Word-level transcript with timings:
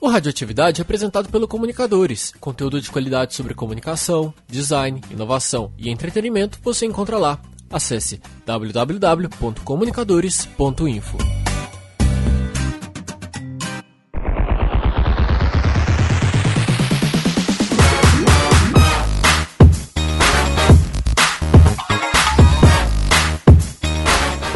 O 0.00 0.08
Radioatividade 0.08 0.80
é 0.80 0.82
apresentado 0.82 1.28
pelo 1.28 1.46
Comunicadores. 1.46 2.32
Conteúdo 2.40 2.80
de 2.80 2.90
qualidade 2.90 3.34
sobre 3.34 3.52
comunicação, 3.52 4.32
design, 4.48 5.02
inovação 5.10 5.74
e 5.76 5.90
entretenimento 5.90 6.58
você 6.62 6.86
encontra 6.86 7.18
lá. 7.18 7.38
Acesse 7.70 8.18
www.comunicadores.info. 8.46 11.39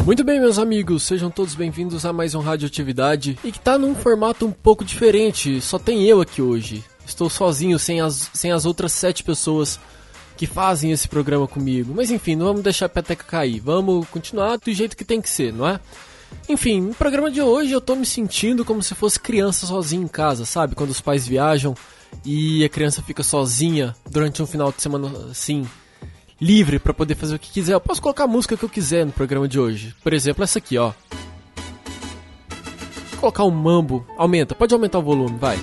Muito 0.05 0.23
bem, 0.23 0.39
meus 0.39 0.59
amigos, 0.59 1.02
sejam 1.02 1.30
todos 1.30 1.55
bem-vindos 1.55 2.05
a 2.05 2.12
mais 2.12 2.34
um 2.34 2.41
Radioatividade 2.41 3.39
e 3.43 3.50
que 3.50 3.59
tá 3.59 3.79
num 3.79 3.95
formato 3.95 4.45
um 4.45 4.50
pouco 4.50 4.84
diferente, 4.84 5.62
só 5.62 5.79
tem 5.79 6.05
eu 6.05 6.20
aqui 6.20 6.42
hoje. 6.42 6.84
Estou 7.06 7.30
sozinho, 7.30 7.79
sem 7.79 8.02
as, 8.02 8.30
sem 8.34 8.52
as 8.52 8.66
outras 8.66 8.93
sete 8.93 9.24
pessoas 9.24 9.80
que 10.37 10.46
fazem 10.46 10.93
esse 10.93 11.09
programa 11.09 11.48
comigo. 11.48 11.95
Mas 11.96 12.10
enfim, 12.10 12.37
não 12.37 12.45
vamos 12.45 12.60
deixar 12.60 12.84
a 12.84 12.91
peteca 12.91 13.24
cair, 13.24 13.60
vamos 13.60 14.06
continuar 14.09 14.59
do 14.59 14.70
jeito 14.74 14.95
que 14.95 15.06
tem 15.06 15.23
que 15.23 15.30
ser, 15.30 15.55
não 15.55 15.66
é? 15.66 15.80
Enfim, 16.51 16.82
no 16.82 16.95
programa 16.95 17.30
de 17.30 17.41
hoje 17.41 17.73
eu 17.73 17.80
tô 17.80 17.96
me 17.96 18.05
sentindo 18.05 18.62
como 18.62 18.82
se 18.82 18.95
fosse 18.95 19.18
criança 19.18 19.66
sozinha 19.66 20.05
em 20.05 20.09
casa, 20.09 20.45
sabe? 20.45 20.74
Quando 20.74 20.91
os 20.91 21.01
pais 21.01 21.27
viajam 21.27 21.74
e 22.27 22.62
a 22.62 22.68
criança 22.68 23.02
fica 23.02 23.23
sozinha 23.23 23.96
durante 24.10 24.43
um 24.43 24.46
final 24.46 24.71
de 24.71 24.82
semana 24.82 25.30
assim, 25.30 25.66
livre 26.41 26.79
para 26.79 26.95
poder 26.95 27.15
fazer 27.15 27.34
o 27.34 27.38
que 27.38 27.51
quiser. 27.51 27.74
Eu 27.74 27.80
posso 27.80 28.02
colocar 28.02 28.24
a 28.24 28.29
música 28.29 28.56
que 28.56 28.65
eu 28.65 28.69
quiser 28.69 29.05
no 29.06 29.12
programa 29.12 29.48
de 29.48 29.59
hoje. 29.59 29.95
Por 30.02 30.12
exemplo, 30.12 30.45
essa 30.45 30.59
aqui, 30.59 30.77
ó. 30.79 30.93
Vou 33.10 33.20
colocar 33.20 33.45
um 33.45 33.51
mambo. 33.51 34.07
Aumenta, 34.19 34.55
pode 34.55 34.74
aumentar 34.74 34.98
o 34.98 35.02
volume, 35.02 35.38
vai. 35.38 35.59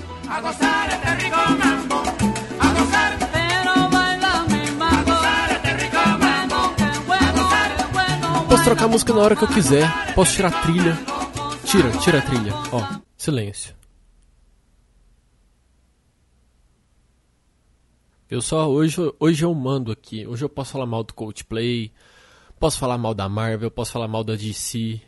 Posso 8.48 8.64
trocar 8.64 8.84
a 8.84 8.88
música 8.88 9.12
na 9.12 9.20
hora 9.20 9.36
que 9.36 9.42
eu 9.42 9.48
quiser. 9.48 10.14
Posso 10.14 10.34
tirar 10.34 10.48
a 10.48 10.62
trilha. 10.62 10.98
Tira, 11.64 11.90
tira 11.98 12.18
a 12.18 12.22
trilha. 12.22 12.52
Ó, 12.70 12.82
silêncio. 13.16 13.81
Eu 18.32 18.40
só 18.40 18.66
hoje, 18.66 18.96
hoje 19.20 19.44
eu 19.44 19.54
mando 19.54 19.92
aqui. 19.92 20.26
Hoje 20.26 20.42
eu 20.42 20.48
posso 20.48 20.72
falar 20.72 20.86
mal 20.86 21.04
do 21.04 21.12
Coldplay, 21.12 21.92
posso 22.58 22.78
falar 22.78 22.96
mal 22.96 23.12
da 23.12 23.28
Marvel, 23.28 23.70
posso 23.70 23.92
falar 23.92 24.08
mal 24.08 24.24
da 24.24 24.34
DC. 24.34 24.98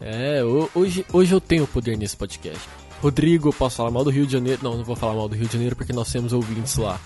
É, 0.00 0.42
hoje, 0.74 1.04
hoje 1.12 1.34
eu 1.34 1.38
tenho 1.38 1.66
poder 1.66 1.98
nesse 1.98 2.16
podcast. 2.16 2.66
Rodrigo, 3.02 3.50
eu 3.50 3.52
posso 3.52 3.76
falar 3.76 3.90
mal 3.90 4.02
do 4.02 4.08
Rio 4.08 4.24
de 4.24 4.32
Janeiro. 4.32 4.62
Não, 4.64 4.78
não 4.78 4.84
vou 4.84 4.96
falar 4.96 5.12
mal 5.12 5.28
do 5.28 5.34
Rio 5.34 5.46
de 5.46 5.52
Janeiro 5.52 5.76
porque 5.76 5.92
nós 5.92 6.10
temos 6.10 6.32
ouvintes 6.32 6.78
lá. 6.78 6.98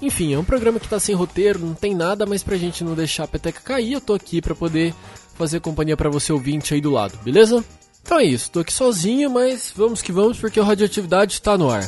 Enfim, 0.00 0.32
é 0.32 0.38
um 0.38 0.44
programa 0.44 0.78
que 0.78 0.86
tá 0.86 1.00
sem 1.00 1.12
roteiro, 1.12 1.58
não 1.58 1.74
tem 1.74 1.92
nada, 1.92 2.24
mas 2.24 2.44
pra 2.44 2.56
gente 2.56 2.84
não 2.84 2.94
deixar 2.94 3.24
a 3.24 3.28
peteca 3.28 3.60
cair, 3.62 3.94
eu 3.94 4.00
tô 4.00 4.14
aqui 4.14 4.40
pra 4.40 4.54
poder 4.54 4.94
fazer 5.34 5.58
companhia 5.58 5.96
para 5.96 6.08
você 6.08 6.32
ouvinte 6.32 6.72
aí 6.72 6.80
do 6.80 6.92
lado, 6.92 7.18
beleza? 7.24 7.64
Então 8.00 8.20
é 8.20 8.24
isso, 8.24 8.48
tô 8.48 8.60
aqui 8.60 8.72
sozinho, 8.72 9.28
mas 9.28 9.72
vamos 9.74 10.00
que 10.00 10.12
vamos 10.12 10.38
porque 10.38 10.60
a 10.60 10.64
radioatividade 10.64 11.42
tá 11.42 11.58
no 11.58 11.68
ar. 11.68 11.82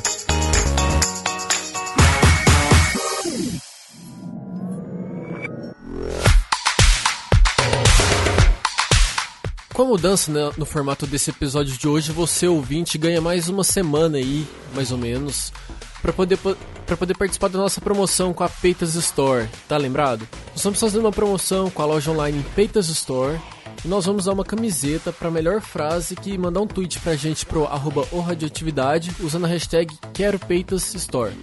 Com 9.77 9.83
a 9.83 9.85
mudança 9.85 10.33
né, 10.33 10.51
no 10.57 10.65
formato 10.65 11.07
desse 11.07 11.29
episódio 11.29 11.77
de 11.77 11.87
hoje, 11.87 12.11
você 12.11 12.49
ouvinte 12.49 12.97
ganha 12.97 13.21
mais 13.21 13.47
uma 13.51 13.63
semana 13.63 14.17
aí, 14.17 14.47
mais 14.75 14.91
ou 14.91 14.97
menos, 14.97 15.53
para 16.01 16.15
poder 16.15 16.39
para 16.87 16.97
poder 16.97 17.15
participar 17.15 17.49
da 17.49 17.59
nossa 17.59 17.79
promoção 17.79 18.33
com 18.33 18.43
a 18.43 18.49
Peitas 18.49 18.95
Store. 18.95 19.47
Tá 19.69 19.77
lembrado? 19.77 20.27
Nós 20.47 20.57
estamos 20.57 20.81
fazendo 20.81 21.03
uma 21.03 21.13
promoção 21.13 21.69
com 21.69 21.83
a 21.83 21.85
loja 21.85 22.11
online 22.11 22.43
Peitas 22.55 22.89
Store 22.89 23.39
e 23.85 23.89
nós 23.89 24.07
vamos 24.07 24.25
dar 24.25 24.33
uma 24.33 24.47
camiseta 24.47 25.13
para 25.13 25.29
a 25.29 25.31
melhor 25.31 25.61
frase 25.61 26.17
que 26.17 26.39
mandar 26.39 26.63
um 26.63 26.67
tweet 26.67 26.99
pra 27.01 27.15
gente 27.15 27.45
pro 27.45 27.67
arroba 27.67 28.09
radioatividade 28.25 29.15
usando 29.21 29.45
a 29.45 29.49
hashtag 29.49 29.95
Quero 30.15 30.39
Peitas 30.39 30.95
Store. 30.95 31.35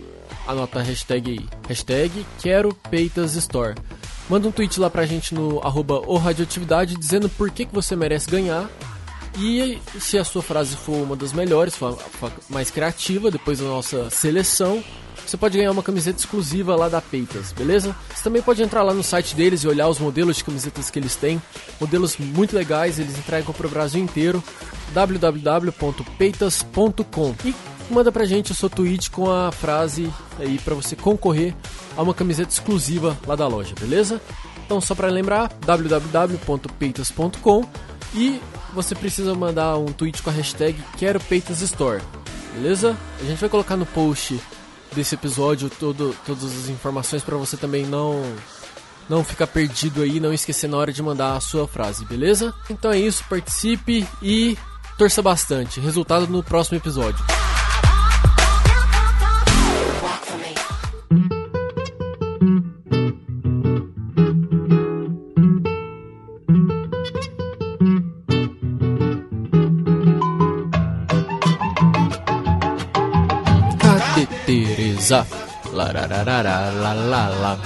Anota 0.47 0.79
a 0.79 0.81
hashtag 0.81 1.29
aí, 1.29 1.47
hashtag 1.67 2.25
Quero 2.39 2.73
Peitas 2.89 3.35
Store. 3.35 3.75
Manda 4.29 4.47
um 4.47 4.51
tweet 4.51 4.79
lá 4.79 4.89
pra 4.89 5.05
gente 5.05 5.33
no 5.33 5.59
arroba 5.61 6.01
radioatividade 6.17 6.95
dizendo 6.95 7.29
por 7.29 7.51
que, 7.51 7.65
que 7.65 7.73
você 7.73 7.95
merece 7.95 8.29
ganhar. 8.29 8.69
E 9.37 9.79
se 9.99 10.17
a 10.17 10.23
sua 10.23 10.41
frase 10.41 10.75
for 10.75 10.95
uma 10.95 11.15
das 11.15 11.33
melhores, 11.33 11.75
for 11.75 11.97
mais 12.49 12.69
criativa, 12.69 13.31
depois 13.31 13.59
da 13.59 13.65
nossa 13.65 14.09
seleção, 14.09 14.83
você 15.25 15.37
pode 15.37 15.57
ganhar 15.57 15.71
uma 15.71 15.81
camiseta 15.81 16.19
exclusiva 16.19 16.75
lá 16.75 16.89
da 16.89 17.01
Peitas, 17.01 17.53
beleza? 17.53 17.95
Você 18.13 18.23
também 18.23 18.41
pode 18.41 18.61
entrar 18.61 18.83
lá 18.83 18.93
no 18.93 19.03
site 19.03 19.33
deles 19.35 19.63
e 19.63 19.67
olhar 19.67 19.87
os 19.87 19.99
modelos 19.99 20.35
de 20.37 20.43
camisetas 20.43 20.91
que 20.91 20.99
eles 20.99 21.15
têm. 21.15 21.41
Modelos 21.79 22.17
muito 22.17 22.53
legais, 22.55 22.99
eles 22.99 23.17
entregam 23.17 23.53
para 23.53 23.65
o 23.65 23.69
Brasil 23.69 24.03
inteiro. 24.03 24.43
www.peitas.com 24.93 27.35
E 27.45 27.55
manda 27.89 28.11
pra 28.11 28.25
gente 28.25 28.51
o 28.51 28.55
seu 28.55 28.69
tweet 28.69 29.09
com 29.11 29.31
a 29.31 29.49
frase 29.51 30.11
aí 30.39 30.57
para 30.59 30.75
você 30.75 30.95
concorrer 30.95 31.55
a 31.95 32.01
uma 32.01 32.13
camiseta 32.13 32.51
exclusiva 32.51 33.17
lá 33.25 33.35
da 33.35 33.47
loja, 33.47 33.73
beleza? 33.79 34.21
Então 34.65 34.81
só 34.81 34.95
para 34.95 35.09
lembrar, 35.09 35.51
www.peitas.com 35.65 37.65
e 38.15 38.41
você 38.73 38.95
precisa 38.95 39.35
mandar 39.35 39.77
um 39.77 39.85
tweet 39.85 40.21
com 40.21 40.29
a 40.29 40.33
hashtag 40.33 40.77
Quero 40.97 41.19
Peitas 41.19 41.61
Store, 41.61 42.01
beleza? 42.55 42.97
A 43.21 43.25
gente 43.25 43.39
vai 43.39 43.49
colocar 43.49 43.77
no 43.77 43.85
post 43.85 44.39
desse 44.93 45.15
episódio 45.15 45.69
todo, 45.69 46.15
todas 46.25 46.43
as 46.43 46.69
informações 46.69 47.23
para 47.23 47.37
você 47.37 47.57
também 47.57 47.85
não 47.85 48.21
não 49.09 49.23
ficar 49.23 49.47
perdido 49.47 50.01
aí, 50.01 50.19
não 50.19 50.33
esquecer 50.33 50.69
na 50.69 50.77
hora 50.77 50.93
de 50.93 51.03
mandar 51.03 51.35
a 51.35 51.41
sua 51.41 51.67
frase, 51.67 52.05
beleza? 52.05 52.53
Então 52.69 52.91
é 52.91 52.97
isso, 52.97 53.23
participe 53.29 54.07
e 54.21 54.57
torça 54.97 55.21
bastante. 55.21 55.81
Resultado 55.81 56.25
no 56.27 56.41
próximo 56.41 56.77
episódio. 56.77 57.23
Teresa? 75.13 75.27
Larararara, 75.73 77.59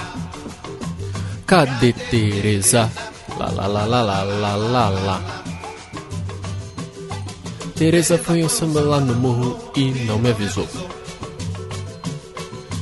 Cadê 1.46 1.92
Teresa? 1.94 2.90
Lá. 3.38 5.20
Teresa 7.74 8.18
foi 8.18 8.44
um 8.44 8.48
samba 8.48 8.80
lá 8.80 9.00
no 9.00 9.14
morro 9.14 9.56
e 9.74 9.90
não 10.04 10.18
me 10.18 10.30
avisou. 10.30 10.68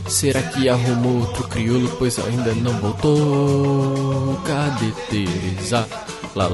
Será 0.08 0.42
que 0.42 0.68
arrumou 0.68 1.20
outro 1.20 1.46
crioulo, 1.48 1.88
pois 1.98 2.18
ainda 2.18 2.52
não 2.54 2.72
voltou? 2.80 4.40
Cadê 4.44 4.90
Teresa? 5.08 5.86
Lá. 6.34 6.50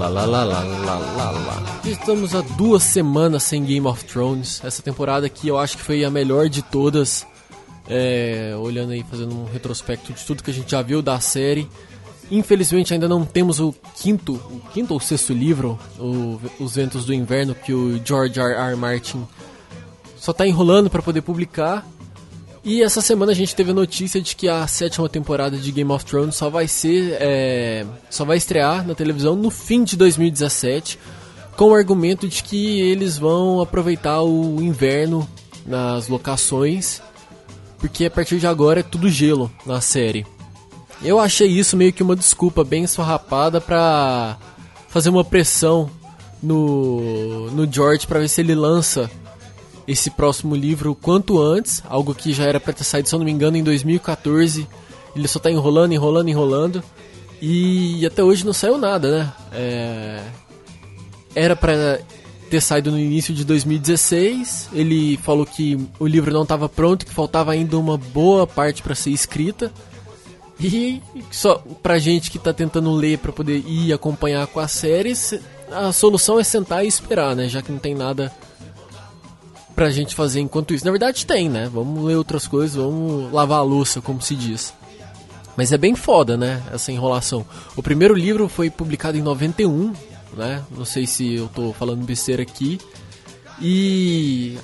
Estamos 1.84 2.34
há 2.34 2.40
duas 2.56 2.82
semanas 2.82 3.42
sem 3.42 3.64
Game 3.64 3.86
of 3.86 4.04
Thrones. 4.04 4.60
Essa 4.62 4.82
temporada 4.82 5.26
aqui 5.26 5.48
eu 5.48 5.58
acho 5.58 5.76
que 5.78 5.82
foi 5.82 6.04
a 6.04 6.10
melhor 6.10 6.48
de 6.48 6.62
todas 6.62 7.26
é, 7.92 8.56
olhando 8.56 8.92
aí, 8.92 9.04
fazendo 9.08 9.34
um 9.34 9.44
retrospecto 9.44 10.14
de 10.14 10.24
tudo 10.24 10.42
que 10.42 10.50
a 10.50 10.54
gente 10.54 10.70
já 10.70 10.80
viu 10.80 11.02
da 11.02 11.20
série. 11.20 11.68
Infelizmente 12.30 12.94
ainda 12.94 13.06
não 13.06 13.26
temos 13.26 13.60
o 13.60 13.74
quinto, 13.96 14.32
o 14.32 14.60
quinto 14.72 14.94
ou 14.94 15.00
sexto 15.00 15.34
livro, 15.34 15.78
o, 15.98 16.40
Os 16.58 16.74
Ventos 16.74 17.04
do 17.04 17.12
Inverno, 17.12 17.54
que 17.54 17.74
o 17.74 18.00
George 18.02 18.40
R. 18.40 18.54
R. 18.54 18.76
Martin 18.76 19.26
só 20.16 20.30
está 20.30 20.46
enrolando 20.46 20.88
para 20.88 21.02
poder 21.02 21.20
publicar. 21.20 21.86
E 22.64 22.82
essa 22.82 23.02
semana 23.02 23.32
a 23.32 23.34
gente 23.34 23.54
teve 23.54 23.72
a 23.72 23.74
notícia 23.74 24.22
de 24.22 24.34
que 24.34 24.48
a 24.48 24.66
sétima 24.66 25.08
temporada 25.08 25.58
de 25.58 25.70
Game 25.70 25.90
of 25.90 26.04
Thrones 26.06 26.36
só 26.36 26.48
vai 26.48 26.66
ser, 26.66 27.18
é, 27.20 27.84
só 28.08 28.24
vai 28.24 28.38
estrear 28.38 28.86
na 28.86 28.94
televisão 28.94 29.36
no 29.36 29.50
fim 29.50 29.84
de 29.84 29.96
2017, 29.96 30.98
com 31.56 31.70
o 31.70 31.74
argumento 31.74 32.26
de 32.26 32.42
que 32.42 32.80
eles 32.80 33.18
vão 33.18 33.60
aproveitar 33.60 34.22
o 34.22 34.62
inverno 34.62 35.28
nas 35.66 36.08
locações 36.08 37.02
porque 37.82 38.04
a 38.04 38.10
partir 38.10 38.38
de 38.38 38.46
agora 38.46 38.78
é 38.78 38.82
tudo 38.84 39.10
gelo 39.10 39.50
na 39.66 39.80
série. 39.80 40.24
Eu 41.02 41.18
achei 41.18 41.48
isso 41.48 41.76
meio 41.76 41.92
que 41.92 42.00
uma 42.00 42.14
desculpa 42.14 42.62
bem 42.62 42.84
esfarrapada 42.84 43.60
pra 43.60 44.38
fazer 44.88 45.10
uma 45.10 45.24
pressão 45.24 45.90
no, 46.40 47.50
no 47.50 47.70
George 47.70 48.06
para 48.06 48.20
ver 48.20 48.28
se 48.28 48.40
ele 48.40 48.54
lança 48.54 49.10
esse 49.84 50.10
próximo 50.10 50.54
livro 50.54 50.94
quanto 50.94 51.42
antes, 51.42 51.82
algo 51.88 52.14
que 52.14 52.32
já 52.32 52.44
era 52.44 52.60
para 52.60 52.72
ter 52.72 52.84
saído, 52.84 53.08
se 53.08 53.14
eu 53.16 53.18
não 53.18 53.26
me 53.26 53.32
engano, 53.32 53.56
em 53.56 53.64
2014. 53.64 54.68
Ele 55.16 55.26
só 55.26 55.40
tá 55.40 55.50
enrolando, 55.50 55.92
enrolando, 55.92 56.28
enrolando. 56.28 56.84
E 57.40 58.06
até 58.06 58.22
hoje 58.22 58.46
não 58.46 58.52
saiu 58.52 58.78
nada, 58.78 59.18
né? 59.18 59.32
É... 59.52 60.22
Era 61.34 61.56
para 61.56 62.00
ter 62.52 62.60
saído 62.60 62.90
no 62.90 62.98
início 62.98 63.32
de 63.32 63.46
2016. 63.46 64.68
Ele 64.74 65.16
falou 65.16 65.46
que 65.46 65.88
o 65.98 66.06
livro 66.06 66.30
não 66.34 66.42
estava 66.42 66.68
pronto, 66.68 67.06
que 67.06 67.14
faltava 67.14 67.52
ainda 67.52 67.78
uma 67.78 67.96
boa 67.96 68.46
parte 68.46 68.82
para 68.82 68.94
ser 68.94 69.08
escrita. 69.08 69.72
E 70.60 71.00
só 71.30 71.64
pra 71.82 71.98
gente 71.98 72.30
que 72.30 72.38
tá 72.38 72.52
tentando 72.52 72.92
ler 72.92 73.16
para 73.16 73.32
poder 73.32 73.64
ir 73.66 73.90
acompanhar 73.90 74.46
com 74.48 74.60
a 74.60 74.68
série, 74.68 75.14
a 75.70 75.92
solução 75.92 76.38
é 76.38 76.44
sentar 76.44 76.84
e 76.84 76.88
esperar, 76.88 77.34
né? 77.34 77.48
Já 77.48 77.62
que 77.62 77.72
não 77.72 77.78
tem 77.78 77.94
nada 77.94 78.30
pra 79.74 79.90
gente 79.90 80.14
fazer 80.14 80.40
enquanto 80.40 80.74
isso. 80.74 80.84
Na 80.84 80.90
verdade 80.90 81.24
tem, 81.24 81.48
né? 81.48 81.70
Vamos 81.72 82.04
ler 82.04 82.16
outras 82.16 82.46
coisas, 82.46 82.76
vamos 82.76 83.32
lavar 83.32 83.60
a 83.60 83.62
louça, 83.62 84.02
como 84.02 84.20
se 84.20 84.36
diz. 84.36 84.74
Mas 85.56 85.72
é 85.72 85.78
bem 85.78 85.94
foda, 85.94 86.36
né? 86.36 86.62
Essa 86.70 86.92
enrolação. 86.92 87.46
O 87.74 87.82
primeiro 87.82 88.14
livro 88.14 88.46
foi 88.46 88.68
publicado 88.68 89.16
em 89.16 89.22
91, 89.22 89.94
né? 90.36 90.64
Não 90.70 90.84
sei 90.84 91.06
se 91.06 91.34
eu 91.34 91.48
tô 91.48 91.72
falando 91.72 92.04
besteira 92.04 92.42
aqui. 92.42 92.78
E 93.60 94.56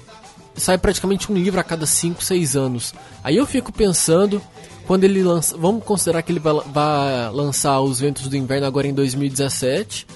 sai 0.56 0.78
praticamente 0.78 1.30
um 1.30 1.34
livro 1.34 1.60
a 1.60 1.64
cada 1.64 1.86
5, 1.86 2.22
6 2.22 2.56
anos. 2.56 2.94
Aí 3.22 3.36
eu 3.36 3.46
fico 3.46 3.72
pensando, 3.72 4.42
quando 4.88 5.04
ele 5.04 5.22
lança. 5.22 5.56
Vamos 5.56 5.84
considerar 5.84 6.22
que 6.22 6.32
ele 6.32 6.40
vai, 6.40 7.30
lançar 7.30 7.78
Os 7.80 8.00
Ventos 8.00 8.26
do 8.26 8.36
Inverno 8.36 8.66
agora 8.66 8.86
em 8.86 8.94
2017. 8.94 10.06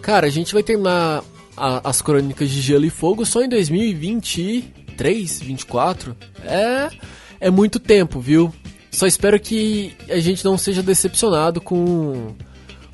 Cara, 0.00 0.26
a 0.26 0.30
gente 0.30 0.54
vai 0.54 0.62
terminar 0.62 1.22
a, 1.54 1.88
as 1.90 2.00
Crônicas 2.00 2.48
de 2.48 2.62
Gelo 2.62 2.86
e 2.86 2.90
Fogo 2.90 3.26
só 3.26 3.42
em 3.42 3.48
2023, 3.50 5.40
24. 5.40 6.16
É, 6.42 6.88
é 7.38 7.50
muito 7.50 7.78
tempo, 7.78 8.18
viu? 8.18 8.50
Só 8.90 9.06
espero 9.06 9.38
que 9.38 9.94
a 10.08 10.18
gente 10.18 10.42
não 10.42 10.56
seja 10.56 10.82
decepcionado 10.82 11.60
com, 11.60 12.34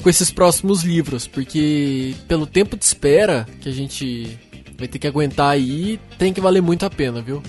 com 0.05 0.11
esses 0.11 0.31
próximos 0.31 0.83
livros, 0.83 1.27
porque 1.27 2.15
pelo 2.29 2.47
tempo 2.47 2.77
de 2.77 2.85
espera 2.85 3.49
que 3.59 3.71
a 3.71 3.73
gente 3.73 4.39
vai 4.77 4.87
ter 4.87 4.99
que 4.99 5.07
aguentar 5.07 5.49
aí, 5.49 5.99
tem 6.19 6.31
que 6.31 6.43
valer 6.43 6.61
muito 6.61 6.85
a 6.85 6.91
pena, 6.91 7.23
viu? 7.23 7.43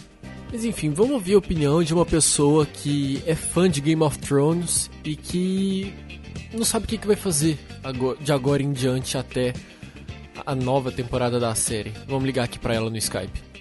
Mas 0.49 0.63
enfim, 0.63 0.89
vamos 0.91 1.11
ouvir 1.11 1.33
a 1.33 1.37
opinião 1.37 1.83
de 1.83 1.93
uma 1.93 2.05
pessoa 2.05 2.65
que 2.65 3.21
é 3.25 3.35
fã 3.35 3.69
de 3.69 3.81
Game 3.81 4.01
of 4.01 4.17
Thrones 4.19 4.89
e 5.03 5.17
que 5.17 5.93
não 6.53 6.63
sabe 6.63 6.85
o 6.85 6.87
que, 6.87 7.05
vai 7.05 7.17
fazer 7.17 7.59
de 8.21 8.31
agora 8.31 8.63
em 8.63 8.71
diante 8.71 9.17
até 9.17 9.53
a 10.45 10.55
nova 10.55 10.93
temporada 10.93 11.37
da 11.41 11.53
série. 11.55 11.91
Vamos 12.07 12.23
ligar 12.23 12.45
aqui 12.45 12.57
pra 12.57 12.73
ela 12.73 12.89
no 12.89 12.95
Skype. 12.95 13.54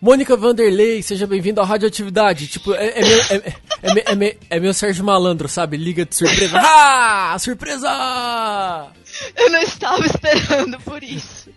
Mônica 0.00 0.34
Vanderlei, 0.34 1.02
seja 1.02 1.26
bem-vinda 1.26 1.60
ao 1.60 1.66
Radioatividade. 1.66 2.46
Tipo, 2.46 2.72
é, 2.72 2.98
é, 2.98 3.00
meu, 3.02 3.20
é, 3.20 3.34
é, 3.34 4.12
é, 4.12 4.14
meu, 4.14 4.36
é, 4.48 4.60
meu 4.60 4.72
Sérgio 4.72 5.04
Malandro, 5.04 5.46
sabe? 5.46 5.76
Liga 5.76 6.06
de 6.06 6.14
surpresa. 6.16 6.58
Ah! 6.58 7.36
Surpresa! 7.38 8.88
Eu 9.36 9.50
não 9.50 9.60
estava 9.60 10.06
esperando 10.06 10.80
por 10.80 11.02
isso. 11.02 11.50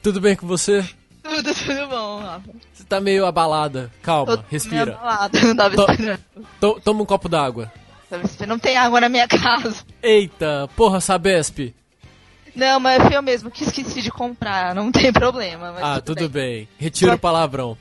Tudo 0.00 0.20
bem 0.20 0.36
com 0.36 0.46
você? 0.46 0.84
Tudo, 1.20 1.52
tudo 1.52 1.88
bom, 1.88 2.20
Rafa. 2.20 2.50
Você 2.72 2.84
tá 2.84 3.00
meio 3.00 3.26
abalada. 3.26 3.90
Calma, 4.02 4.36
Tô 4.36 4.44
respira. 4.48 4.86
Meio 4.86 4.96
abalada, 4.96 5.40
não 5.40 5.56
tava 5.56 5.74
esperando. 5.74 6.20
To, 6.60 6.80
toma 6.80 7.02
um 7.02 7.06
copo 7.06 7.28
d'água. 7.28 7.72
Não 8.46 8.58
tem 8.58 8.76
água 8.76 9.00
na 9.00 9.08
minha 9.08 9.26
casa. 9.26 9.84
Eita, 10.00 10.68
porra, 10.76 11.00
Sabesp. 11.00 11.74
Não, 12.60 12.78
mas 12.78 13.02
foi 13.02 13.16
eu 13.16 13.22
mesmo 13.22 13.50
que 13.50 13.64
esqueci 13.64 14.02
de 14.02 14.10
comprar, 14.10 14.74
não 14.74 14.92
tem 14.92 15.10
problema. 15.10 15.74
ah, 15.80 15.98
tudo, 15.98 16.18
tudo 16.18 16.28
bem. 16.28 16.56
bem. 16.56 16.68
Retiro 16.76 17.14
o 17.14 17.18
palavrão. 17.18 17.74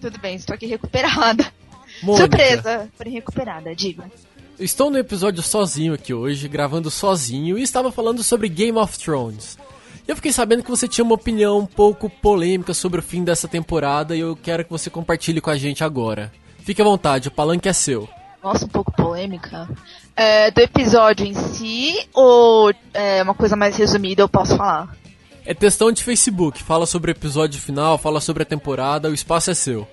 Tudo 0.00 0.20
bem, 0.20 0.36
estou 0.36 0.54
aqui 0.54 0.66
recuperada. 0.66 1.52
Mônica. 2.00 2.22
Surpresa, 2.22 2.88
porém 2.96 3.12
recuperada, 3.14 3.74
diga. 3.74 4.08
Estou 4.56 4.88
no 4.88 4.98
episódio 4.98 5.42
sozinho 5.42 5.94
aqui 5.94 6.14
hoje, 6.14 6.46
gravando 6.46 6.92
sozinho, 6.92 7.58
e 7.58 7.62
estava 7.62 7.90
falando 7.90 8.22
sobre 8.22 8.48
Game 8.48 8.78
of 8.78 8.96
Thrones. 9.00 9.58
Eu 10.06 10.14
fiquei 10.14 10.32
sabendo 10.32 10.62
que 10.62 10.70
você 10.70 10.86
tinha 10.86 11.04
uma 11.04 11.16
opinião 11.16 11.58
um 11.58 11.66
pouco 11.66 12.08
polêmica 12.08 12.72
sobre 12.72 13.00
o 13.00 13.02
fim 13.02 13.24
dessa 13.24 13.48
temporada 13.48 14.14
e 14.14 14.20
eu 14.20 14.36
quero 14.36 14.64
que 14.64 14.70
você 14.70 14.88
compartilhe 14.88 15.40
com 15.40 15.50
a 15.50 15.58
gente 15.58 15.82
agora. 15.82 16.32
Fique 16.60 16.80
à 16.80 16.84
vontade, 16.84 17.26
o 17.26 17.32
palanque 17.32 17.68
é 17.68 17.72
seu 17.72 18.08
nossa, 18.42 18.64
um 18.64 18.68
pouco 18.68 18.92
polêmica, 18.92 19.68
é, 20.16 20.50
do 20.50 20.60
episódio 20.60 21.26
em 21.26 21.34
si 21.34 22.08
ou 22.12 22.72
é, 22.92 23.22
uma 23.22 23.34
coisa 23.34 23.56
mais 23.56 23.76
resumida 23.76 24.22
eu 24.22 24.28
posso 24.28 24.56
falar? 24.56 24.96
É 25.44 25.54
testão 25.54 25.90
de 25.90 26.02
Facebook, 26.02 26.62
fala 26.62 26.86
sobre 26.86 27.10
o 27.10 27.14
episódio 27.14 27.60
final, 27.60 27.98
fala 27.98 28.20
sobre 28.20 28.42
a 28.42 28.46
temporada, 28.46 29.08
o 29.08 29.14
espaço 29.14 29.50
é 29.50 29.54
seu. 29.54 29.86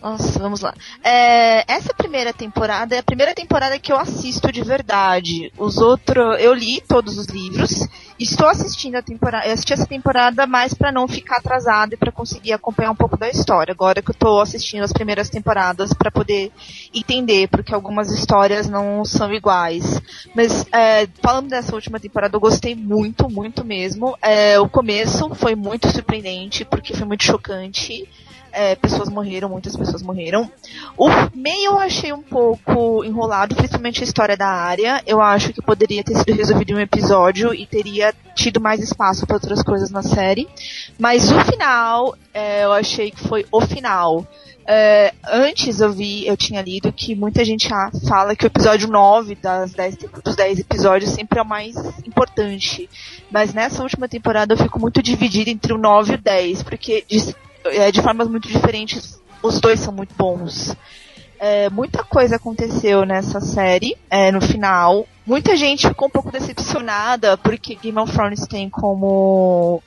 Nossa, 0.00 0.38
vamos 0.38 0.60
lá. 0.60 0.72
É, 1.02 1.64
essa 1.72 1.92
primeira 1.92 2.32
temporada 2.32 2.94
é 2.94 2.98
a 2.98 3.02
primeira 3.02 3.34
temporada 3.34 3.78
que 3.78 3.92
eu 3.92 3.98
assisto 3.98 4.50
de 4.52 4.62
verdade. 4.62 5.52
Os 5.58 5.78
outros, 5.78 6.40
eu 6.40 6.54
li 6.54 6.80
todos 6.86 7.18
os 7.18 7.26
livros. 7.26 7.86
Estou 8.18 8.48
assistindo 8.48 8.96
a 8.96 9.02
temporada, 9.02 9.46
eu 9.46 9.52
assisti 9.52 9.72
essa 9.72 9.86
temporada 9.86 10.44
mais 10.44 10.74
para 10.74 10.90
não 10.90 11.06
ficar 11.06 11.36
atrasada 11.36 11.94
e 11.94 11.96
para 11.96 12.10
conseguir 12.10 12.52
acompanhar 12.52 12.90
um 12.90 12.96
pouco 12.96 13.16
da 13.16 13.28
história. 13.28 13.70
Agora 13.70 14.02
que 14.02 14.10
eu 14.10 14.12
estou 14.12 14.40
assistindo 14.40 14.82
as 14.82 14.92
primeiras 14.92 15.30
temporadas 15.30 15.92
para 15.92 16.10
poder 16.10 16.50
entender, 16.92 17.48
porque 17.48 17.72
algumas 17.72 18.10
histórias 18.10 18.68
não 18.68 19.04
são 19.04 19.32
iguais. 19.32 20.02
Mas 20.34 20.66
é, 20.72 21.06
falando 21.22 21.48
dessa 21.48 21.72
última 21.74 22.00
temporada, 22.00 22.34
eu 22.34 22.40
gostei 22.40 22.74
muito, 22.74 23.30
muito 23.30 23.64
mesmo. 23.64 24.18
É, 24.20 24.58
o 24.58 24.68
começo 24.68 25.32
foi 25.36 25.54
muito 25.54 25.88
surpreendente 25.88 26.64
porque 26.64 26.94
foi 26.94 27.06
muito 27.06 27.22
chocante 27.22 28.08
é, 28.58 28.74
pessoas 28.74 29.08
morreram, 29.08 29.48
muitas 29.48 29.76
pessoas 29.76 30.02
morreram. 30.02 30.50
O 30.96 31.08
meio 31.32 31.66
eu 31.66 31.78
achei 31.78 32.12
um 32.12 32.22
pouco 32.22 33.04
enrolado, 33.04 33.54
principalmente 33.54 34.00
a 34.00 34.04
história 34.04 34.36
da 34.36 34.48
área. 34.48 35.00
Eu 35.06 35.22
acho 35.22 35.52
que 35.52 35.62
poderia 35.62 36.02
ter 36.02 36.16
sido 36.16 36.34
resolvido 36.34 36.72
em 36.72 36.74
um 36.74 36.80
episódio 36.80 37.54
e 37.54 37.64
teria 37.66 38.12
tido 38.34 38.60
mais 38.60 38.82
espaço 38.82 39.24
para 39.28 39.36
outras 39.36 39.62
coisas 39.62 39.92
na 39.92 40.02
série. 40.02 40.48
Mas 40.98 41.30
o 41.30 41.38
final, 41.44 42.16
é, 42.34 42.64
eu 42.64 42.72
achei 42.72 43.12
que 43.12 43.20
foi 43.20 43.46
o 43.52 43.60
final. 43.60 44.26
É, 44.66 45.14
antes 45.24 45.78
eu 45.80 45.92
vi, 45.92 46.26
eu 46.26 46.36
tinha 46.36 46.60
lido 46.60 46.92
que 46.92 47.14
muita 47.14 47.44
gente 47.44 47.68
fala 48.08 48.34
que 48.34 48.44
o 48.44 48.48
episódio 48.48 48.88
9 48.88 49.36
das 49.36 49.72
10, 49.72 49.98
dos 50.24 50.34
10 50.34 50.58
episódios 50.58 51.12
sempre 51.12 51.38
é 51.38 51.42
o 51.42 51.46
mais 51.46 51.76
importante. 52.04 52.90
Mas 53.30 53.54
nessa 53.54 53.84
última 53.84 54.08
temporada 54.08 54.52
eu 54.52 54.58
fico 54.58 54.80
muito 54.80 55.00
dividida 55.00 55.48
entre 55.48 55.72
o 55.72 55.78
9 55.78 56.12
e 56.12 56.14
o 56.16 56.20
10, 56.20 56.64
porque 56.64 57.04
é, 57.64 57.90
de 57.90 58.02
formas 58.02 58.28
muito 58.28 58.48
diferentes, 58.48 59.20
os 59.42 59.60
dois 59.60 59.80
são 59.80 59.92
muito 59.92 60.14
bons. 60.14 60.76
É, 61.38 61.70
muita 61.70 62.02
coisa 62.02 62.36
aconteceu 62.36 63.04
nessa 63.04 63.40
série, 63.40 63.96
é, 64.10 64.32
no 64.32 64.40
final. 64.40 65.06
Muita 65.24 65.56
gente 65.56 65.86
ficou 65.86 66.08
um 66.08 66.10
pouco 66.10 66.32
decepcionada 66.32 67.36
porque 67.38 67.76
Game 67.76 67.98
of 67.98 68.12
Thrones 68.12 68.46
tem 68.46 68.68
como 68.68 69.82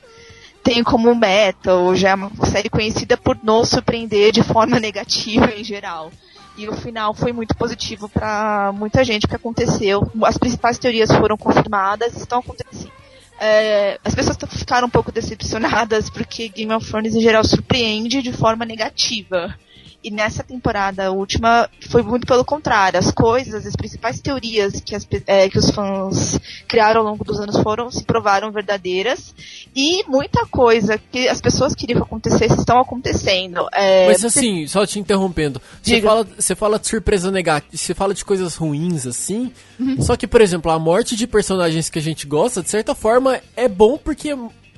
tem 0.62 0.82
como 0.84 1.12
meta, 1.14 1.74
ou 1.74 1.94
já 1.94 2.10
é 2.10 2.14
uma 2.14 2.30
série 2.46 2.70
conhecida 2.70 3.16
por 3.16 3.36
nos 3.42 3.68
surpreender 3.68 4.30
de 4.30 4.44
forma 4.44 4.78
negativa 4.80 5.52
em 5.52 5.64
geral. 5.64 6.10
E 6.56 6.68
o 6.68 6.72
final 6.72 7.12
foi 7.14 7.32
muito 7.32 7.56
positivo 7.56 8.08
para 8.08 8.72
muita 8.72 9.02
gente 9.02 9.26
que 9.26 9.34
aconteceu. 9.34 10.08
As 10.22 10.38
principais 10.38 10.78
teorias 10.78 11.10
foram 11.10 11.36
confirmadas, 11.36 12.16
estão 12.16 12.38
acontecendo 12.38 13.01
é, 13.40 13.98
as 14.04 14.14
pessoas 14.14 14.36
ficaram 14.50 14.86
um 14.86 14.90
pouco 14.90 15.10
decepcionadas 15.10 16.10
porque 16.10 16.48
Game 16.48 16.72
of 16.72 16.86
Thrones 16.88 17.14
em 17.14 17.20
geral 17.20 17.44
surpreende 17.44 18.22
de 18.22 18.32
forma 18.32 18.64
negativa. 18.64 19.54
E 20.02 20.10
nessa 20.10 20.42
temporada 20.42 21.12
última 21.12 21.68
foi 21.88 22.02
muito 22.02 22.26
pelo 22.26 22.44
contrário. 22.44 22.98
As 22.98 23.10
coisas, 23.10 23.66
as 23.66 23.76
principais 23.76 24.20
teorias 24.20 24.80
que, 24.80 24.94
as, 24.94 25.06
é, 25.26 25.48
que 25.48 25.58
os 25.58 25.70
fãs 25.70 26.38
criaram 26.66 27.02
ao 27.02 27.06
longo 27.06 27.24
dos 27.24 27.38
anos 27.38 27.56
foram 27.58 27.90
se 27.90 28.02
provaram 28.04 28.50
verdadeiras. 28.50 29.34
E 29.74 30.04
muita 30.08 30.44
coisa 30.46 30.98
que 30.98 31.28
as 31.28 31.40
pessoas 31.40 31.74
queriam 31.74 32.00
que 32.00 32.06
acontecesse 32.06 32.58
estão 32.58 32.80
acontecendo. 32.80 33.66
É, 33.72 34.06
Mas 34.06 34.24
assim, 34.24 34.66
só 34.66 34.84
te 34.86 34.98
interrompendo. 34.98 35.60
Você 35.82 36.00
fala, 36.00 36.26
você 36.38 36.54
fala 36.54 36.78
de 36.78 36.88
surpresa 36.88 37.30
negativa, 37.30 37.76
você 37.76 37.94
fala 37.94 38.14
de 38.14 38.24
coisas 38.24 38.56
ruins 38.56 39.06
assim. 39.06 39.52
Uhum. 39.78 40.00
Só 40.02 40.16
que, 40.16 40.26
por 40.26 40.40
exemplo, 40.40 40.70
a 40.70 40.78
morte 40.78 41.16
de 41.16 41.26
personagens 41.26 41.88
que 41.88 41.98
a 41.98 42.02
gente 42.02 42.26
gosta, 42.26 42.62
de 42.62 42.70
certa 42.70 42.94
forma, 42.94 43.40
é 43.56 43.68
bom 43.68 43.96
porque 43.96 44.34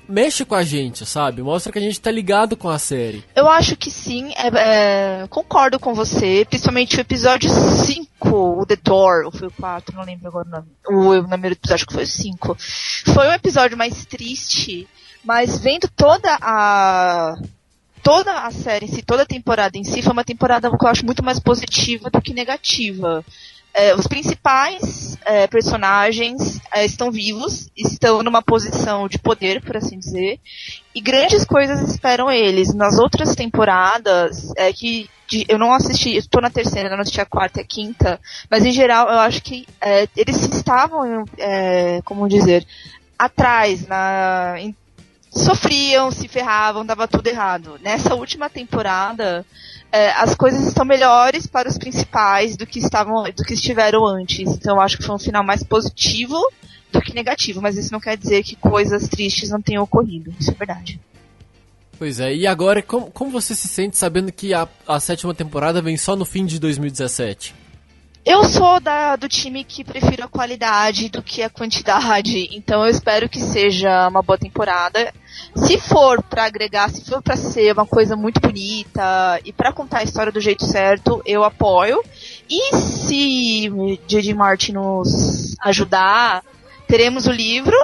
mexe 0.08 0.44
com 0.44 0.54
a 0.54 0.62
gente, 0.62 1.04
sabe? 1.06 1.42
Mostra 1.42 1.72
que 1.72 1.78
a 1.78 1.82
gente 1.82 2.00
tá 2.00 2.10
ligado 2.10 2.56
com 2.56 2.68
a 2.68 2.78
série. 2.78 3.24
Eu 3.34 3.48
acho 3.48 3.76
que 3.76 3.90
sim, 3.90 4.32
é, 4.36 5.22
é, 5.22 5.26
concordo 5.28 5.78
com 5.78 5.94
você, 5.94 6.46
principalmente 6.48 6.96
o 6.96 7.00
episódio 7.00 7.50
5, 7.50 8.28
o 8.28 8.66
The 8.66 8.76
Door, 8.76 9.26
ou 9.26 9.32
foi 9.32 9.48
o 9.48 9.52
4, 9.52 9.96
não 9.96 10.04
lembro 10.04 10.28
agora 10.28 10.46
o 10.46 10.50
nome. 10.50 10.66
O, 10.88 11.28
número 11.28 11.54
do 11.54 11.58
episódio 11.58 11.86
que 11.86 11.94
foi 11.94 12.04
o 12.04 12.06
5. 12.06 12.56
Foi 13.12 13.28
um 13.28 13.32
episódio 13.32 13.76
mais 13.76 14.04
triste, 14.04 14.88
mas 15.24 15.58
vendo 15.58 15.88
toda 15.88 16.36
a 16.40 17.34
toda 18.02 18.40
a 18.40 18.50
série 18.50 18.84
em 18.84 18.88
si, 18.88 19.02
toda 19.02 19.22
a 19.22 19.26
temporada 19.26 19.78
em 19.78 19.82
si, 19.82 20.02
foi 20.02 20.12
uma 20.12 20.24
temporada 20.24 20.70
que 20.70 20.84
eu 20.84 20.88
acho 20.88 21.06
muito 21.06 21.24
mais 21.24 21.40
positiva 21.40 22.10
do 22.10 22.20
que 22.20 22.34
negativa. 22.34 23.24
É, 23.74 23.94
os 23.94 24.06
principais 24.06 25.18
é, 25.24 25.48
personagens 25.48 26.60
é, 26.72 26.84
estão 26.84 27.10
vivos, 27.10 27.68
estão 27.76 28.22
numa 28.22 28.40
posição 28.40 29.08
de 29.08 29.18
poder, 29.18 29.60
por 29.62 29.76
assim 29.76 29.98
dizer, 29.98 30.38
e 30.94 31.00
grandes 31.00 31.44
coisas 31.44 31.80
esperam 31.90 32.30
eles. 32.30 32.72
Nas 32.72 32.98
outras 32.98 33.34
temporadas, 33.34 34.52
é 34.56 34.72
que 34.72 35.10
de, 35.26 35.44
eu 35.48 35.58
não 35.58 35.72
assisti, 35.72 36.16
estou 36.16 36.40
na 36.40 36.50
terceira, 36.50 36.88
não 36.90 37.00
assisti 37.00 37.20
a 37.20 37.26
quarta 37.26 37.60
e 37.60 37.62
a 37.62 37.66
quinta, 37.66 38.20
mas 38.48 38.64
em 38.64 38.72
geral 38.72 39.08
eu 39.08 39.18
acho 39.18 39.42
que 39.42 39.66
é, 39.80 40.06
eles 40.16 40.36
estavam, 40.54 41.24
é, 41.36 42.00
como 42.04 42.28
dizer, 42.28 42.64
atrás, 43.18 43.86
na, 43.88 44.54
sofriam, 45.34 46.10
se 46.10 46.28
ferravam, 46.28 46.86
dava 46.86 47.08
tudo 47.08 47.26
errado. 47.26 47.78
Nessa 47.82 48.14
última 48.14 48.48
temporada, 48.48 49.44
é, 49.90 50.10
as 50.12 50.34
coisas 50.34 50.66
estão 50.66 50.84
melhores 50.84 51.46
para 51.46 51.68
os 51.68 51.76
principais 51.76 52.56
do 52.56 52.66
que 52.66 52.78
estavam, 52.78 53.24
do 53.24 53.44
que 53.44 53.54
estiveram 53.54 54.06
antes. 54.06 54.48
Então 54.52 54.80
acho 54.80 54.96
que 54.96 55.04
foi 55.04 55.14
um 55.14 55.18
final 55.18 55.44
mais 55.44 55.62
positivo 55.62 56.38
do 56.92 57.00
que 57.00 57.14
negativo, 57.14 57.60
mas 57.60 57.76
isso 57.76 57.92
não 57.92 58.00
quer 58.00 58.16
dizer 58.16 58.42
que 58.44 58.54
coisas 58.54 59.08
tristes 59.08 59.50
não 59.50 59.60
tenham 59.60 59.82
ocorrido. 59.82 60.32
Isso 60.38 60.50
é 60.50 60.54
verdade. 60.54 61.00
Pois 61.98 62.20
é, 62.20 62.34
e 62.34 62.46
agora, 62.46 62.82
como, 62.82 63.10
como 63.10 63.30
você 63.30 63.54
se 63.54 63.68
sente 63.68 63.96
sabendo 63.96 64.32
que 64.32 64.52
a, 64.52 64.68
a 64.86 64.98
sétima 64.98 65.34
temporada 65.34 65.80
vem 65.80 65.96
só 65.96 66.16
no 66.16 66.24
fim 66.24 66.44
de 66.44 66.58
2017? 66.58 67.54
Eu 68.26 68.42
sou 68.44 68.80
da, 68.80 69.16
do 69.16 69.28
time 69.28 69.62
que 69.62 69.84
prefiro 69.84 70.24
a 70.24 70.28
qualidade 70.28 71.10
do 71.10 71.22
que 71.22 71.42
a 71.42 71.50
quantidade, 71.50 72.48
então 72.56 72.82
eu 72.82 72.90
espero 72.90 73.28
que 73.28 73.38
seja 73.38 74.08
uma 74.08 74.22
boa 74.22 74.38
temporada. 74.38 75.12
Se 75.54 75.76
for 75.76 76.22
para 76.22 76.44
agregar, 76.44 76.88
se 76.88 77.04
for 77.04 77.20
para 77.20 77.36
ser 77.36 77.72
uma 77.72 77.84
coisa 77.84 78.16
muito 78.16 78.40
bonita 78.40 79.38
e 79.44 79.52
para 79.52 79.74
contar 79.74 79.98
a 79.98 80.02
história 80.04 80.32
do 80.32 80.40
jeito 80.40 80.64
certo, 80.64 81.20
eu 81.26 81.44
apoio. 81.44 82.02
E 82.48 82.74
se 82.76 83.70
J.D. 84.06 84.32
Martin 84.32 84.72
nos 84.72 85.54
ajudar, 85.60 86.42
teremos 86.88 87.26
o 87.26 87.32
livro 87.32 87.76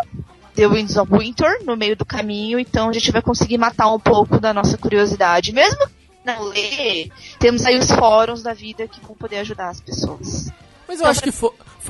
The 0.54 0.66
Winds 0.66 0.96
of 0.96 1.12
Winter 1.12 1.62
no 1.66 1.76
meio 1.76 1.96
do 1.96 2.04
caminho, 2.06 2.58
então 2.58 2.88
a 2.88 2.92
gente 2.94 3.12
vai 3.12 3.20
conseguir 3.20 3.58
matar 3.58 3.92
um 3.92 4.00
pouco 4.00 4.40
da 4.40 4.54
nossa 4.54 4.78
curiosidade, 4.78 5.52
mesmo 5.52 5.99
não 6.24 6.44
ler, 6.44 7.10
temos 7.38 7.64
aí 7.64 7.78
os 7.78 7.90
fóruns 7.90 8.42
da 8.42 8.52
vida 8.52 8.86
que 8.86 9.00
vão 9.00 9.16
poder 9.16 9.38
ajudar 9.38 9.70
as 9.70 9.80
pessoas. 9.80 10.50
Mas 10.86 11.00
eu, 11.00 11.06
então, 11.06 11.10
acho, 11.10 11.22
que 11.22 11.32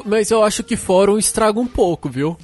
mas 0.04 0.30
eu 0.30 0.42
acho 0.42 0.62
que 0.62 0.76
fórum 0.76 1.18
estraga 1.18 1.58
um 1.58 1.66
pouco, 1.66 2.08
viu? 2.08 2.36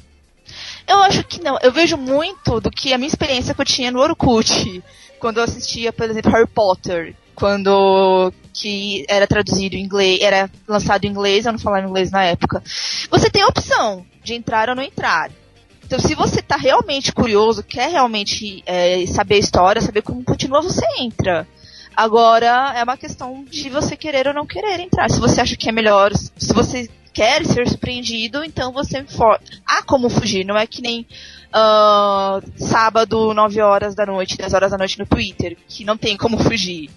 Eu 0.86 0.98
acho 0.98 1.24
que 1.24 1.42
não. 1.42 1.58
Eu 1.60 1.72
vejo 1.72 1.96
muito 1.96 2.60
do 2.60 2.70
que 2.70 2.92
a 2.92 2.98
minha 2.98 3.08
experiência 3.08 3.54
que 3.54 3.60
eu 3.60 3.64
tinha 3.64 3.90
no 3.90 4.00
Orkut, 4.00 4.82
quando 5.18 5.38
eu 5.38 5.44
assistia, 5.44 5.92
por 5.92 6.08
exemplo, 6.08 6.30
Harry 6.30 6.46
Potter, 6.46 7.14
quando 7.34 8.32
que 8.52 9.04
era 9.08 9.26
traduzido 9.26 9.76
em 9.76 9.84
inglês, 9.84 10.20
era 10.22 10.50
lançado 10.66 11.04
em 11.04 11.08
inglês, 11.08 11.44
eu 11.44 11.52
não 11.52 11.58
falava 11.58 11.86
inglês 11.86 12.10
na 12.10 12.24
época. 12.24 12.62
Você 13.10 13.28
tem 13.28 13.42
a 13.42 13.48
opção 13.48 14.06
de 14.24 14.34
entrar 14.34 14.70
ou 14.70 14.74
não 14.74 14.82
entrar. 14.82 15.30
Então, 15.84 15.98
se 16.00 16.14
você 16.14 16.40
está 16.40 16.56
realmente 16.56 17.12
curioso, 17.12 17.62
quer 17.62 17.90
realmente 17.90 18.62
é, 18.66 19.06
saber 19.06 19.36
a 19.36 19.38
história, 19.38 19.82
saber 19.82 20.02
como 20.02 20.24
continua, 20.24 20.62
você 20.62 20.84
entra. 20.98 21.46
Agora 21.96 22.74
é 22.76 22.84
uma 22.84 22.96
questão 22.96 23.44
de 23.44 23.70
você 23.70 23.96
querer 23.96 24.28
ou 24.28 24.34
não 24.34 24.46
querer 24.46 24.78
entrar. 24.80 25.08
Se 25.08 25.18
você 25.18 25.40
acha 25.40 25.56
que 25.56 25.68
é 25.68 25.72
melhor, 25.72 26.12
se 26.14 26.52
você 26.52 26.90
quer 27.12 27.46
ser 27.46 27.66
surpreendido, 27.66 28.44
então 28.44 28.70
você 28.70 29.02
for... 29.04 29.40
há 29.66 29.82
como 29.82 30.10
fugir. 30.10 30.44
Não 30.44 30.58
é 30.58 30.66
que 30.66 30.82
nem 30.82 31.06
uh, 31.48 32.42
sábado, 32.56 33.32
9 33.32 33.60
horas 33.62 33.94
da 33.94 34.04
noite, 34.04 34.36
10 34.36 34.52
horas 34.52 34.70
da 34.72 34.76
noite 34.76 34.98
no 34.98 35.06
Twitter, 35.06 35.56
que 35.66 35.84
não 35.84 35.96
tem 35.96 36.18
como 36.18 36.38
fugir. 36.38 36.90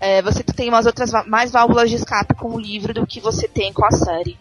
É, 0.00 0.22
você 0.22 0.42
tem 0.42 0.70
umas 0.70 0.86
outras 0.86 1.10
mais 1.26 1.50
válvulas 1.50 1.90
de 1.90 1.96
escape 1.96 2.34
com 2.34 2.54
o 2.54 2.60
livro 2.60 2.94
do 2.94 3.06
que 3.06 3.20
você 3.20 3.46
tem 3.46 3.72
com 3.72 3.84
a 3.84 3.90
série. 3.90 4.38